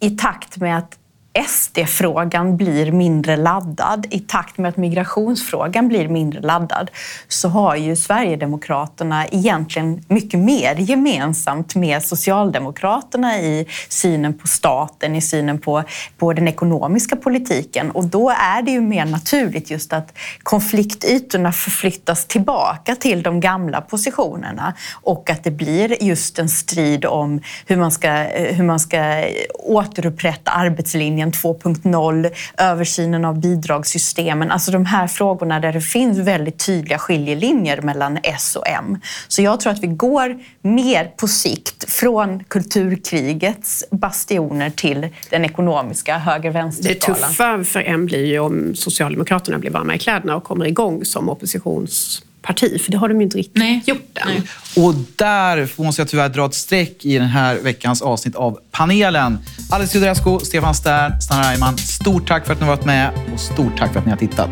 i 0.00 0.10
takt 0.10 0.56
med 0.56 0.78
att 0.78 0.98
SD-frågan 1.38 2.56
blir 2.56 2.92
mindre 2.92 3.36
laddad 3.36 4.06
i 4.10 4.20
takt 4.20 4.58
med 4.58 4.68
att 4.68 4.76
migrationsfrågan 4.76 5.88
blir 5.88 6.08
mindre 6.08 6.40
laddad 6.40 6.90
så 7.28 7.48
har 7.48 7.76
ju 7.76 7.96
Sverigedemokraterna 7.96 9.26
egentligen 9.26 10.04
mycket 10.08 10.40
mer 10.40 10.74
gemensamt 10.74 11.74
med 11.74 12.02
Socialdemokraterna 12.02 13.38
i 13.38 13.66
synen 13.88 14.38
på 14.38 14.48
staten, 14.48 15.16
i 15.16 15.20
synen 15.20 15.58
på, 15.58 15.82
på 16.18 16.32
den 16.32 16.48
ekonomiska 16.48 17.16
politiken. 17.16 17.90
Och 17.90 18.04
då 18.04 18.30
är 18.30 18.62
det 18.62 18.70
ju 18.70 18.80
mer 18.80 19.04
naturligt 19.04 19.70
just 19.70 19.92
att 19.92 20.18
konfliktytorna 20.42 21.52
förflyttas 21.52 22.26
tillbaka 22.26 22.94
till 22.94 23.22
de 23.22 23.40
gamla 23.40 23.80
positionerna 23.80 24.74
och 25.02 25.30
att 25.30 25.44
det 25.44 25.50
blir 25.50 26.02
just 26.02 26.38
en 26.38 26.48
strid 26.48 27.04
om 27.04 27.40
hur 27.66 27.76
man 27.76 27.90
ska, 27.90 28.08
eh, 28.08 28.54
hur 28.54 28.64
man 28.64 28.80
ska 28.80 29.24
återupprätta 29.58 30.50
arbetslinjen 30.50 31.19
Arbetslinjen 31.20 31.32
2.0, 31.32 32.30
översynen 32.58 33.24
av 33.24 33.40
bidragssystemen. 33.40 34.50
Alltså 34.50 34.70
de 34.70 34.86
här 34.86 35.06
frågorna 35.06 35.60
där 35.60 35.72
det 35.72 35.80
finns 35.80 36.18
väldigt 36.18 36.66
tydliga 36.66 36.98
skiljelinjer 36.98 37.80
mellan 37.80 38.18
S 38.22 38.56
och 38.56 38.68
M. 38.68 38.98
Så 39.28 39.42
jag 39.42 39.60
tror 39.60 39.72
att 39.72 39.82
vi 39.82 39.86
går 39.86 40.38
mer 40.62 41.12
på 41.16 41.28
sikt 41.28 41.92
från 41.92 42.44
kulturkrigets 42.44 43.84
bastioner 43.90 44.70
till 44.70 45.08
den 45.30 45.44
ekonomiska 45.44 46.18
höger-vänster-skalan. 46.18 47.20
Det 47.20 47.28
tuffa 47.28 47.64
för 47.64 47.80
M 47.80 48.06
blir 48.06 48.24
ju 48.24 48.38
om 48.38 48.74
Socialdemokraterna 48.74 49.58
blir 49.58 49.70
varma 49.70 49.94
i 49.94 49.98
kläderna 49.98 50.36
och 50.36 50.44
kommer 50.44 50.66
igång 50.66 51.04
som 51.04 51.28
oppositions 51.28 52.22
parti, 52.42 52.80
för 52.80 52.92
det 52.92 52.98
har 52.98 53.08
de 53.08 53.20
ju 53.20 53.24
inte 53.24 53.38
riktigt 53.38 53.56
Nej. 53.56 53.82
gjort 53.86 54.18
än. 54.18 54.28
Nej. 54.28 54.42
Och 54.86 54.94
där 55.16 55.82
måste 55.82 56.02
jag 56.02 56.08
tyvärr 56.08 56.28
dra 56.28 56.46
ett 56.46 56.54
streck 56.54 57.04
i 57.04 57.18
den 57.18 57.28
här 57.28 57.58
veckans 57.58 58.02
avsnitt 58.02 58.34
av 58.36 58.58
panelen. 58.70 59.38
Alice 59.70 59.92
Teodorescu, 59.92 60.38
Stefan 60.44 60.74
Stern, 60.74 61.20
Stanna 61.20 61.52
Reimann, 61.52 61.78
stort 61.78 62.28
tack 62.28 62.46
för 62.46 62.52
att 62.52 62.60
ni 62.60 62.66
har 62.66 62.76
varit 62.76 62.86
med 62.86 63.10
och 63.32 63.40
stort 63.40 63.78
tack 63.78 63.92
för 63.92 63.98
att 63.98 64.06
ni 64.06 64.10
har 64.10 64.18
tittat. 64.18 64.50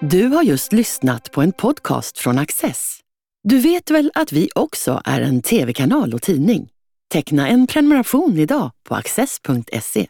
Du 0.00 0.26
har 0.26 0.42
just 0.42 0.72
lyssnat 0.72 1.32
på 1.32 1.42
en 1.42 1.52
podcast 1.52 2.18
från 2.18 2.38
Access. 2.38 2.98
Du 3.44 3.58
vet 3.58 3.90
väl 3.90 4.10
att 4.14 4.32
vi 4.32 4.48
också 4.54 5.02
är 5.04 5.20
en 5.20 5.42
tv-kanal 5.42 6.14
och 6.14 6.22
tidning? 6.22 6.68
Teckna 7.12 7.48
en 7.48 7.66
prenumeration 7.66 8.38
idag 8.38 8.70
på 8.88 8.94
access.se. 8.94 10.08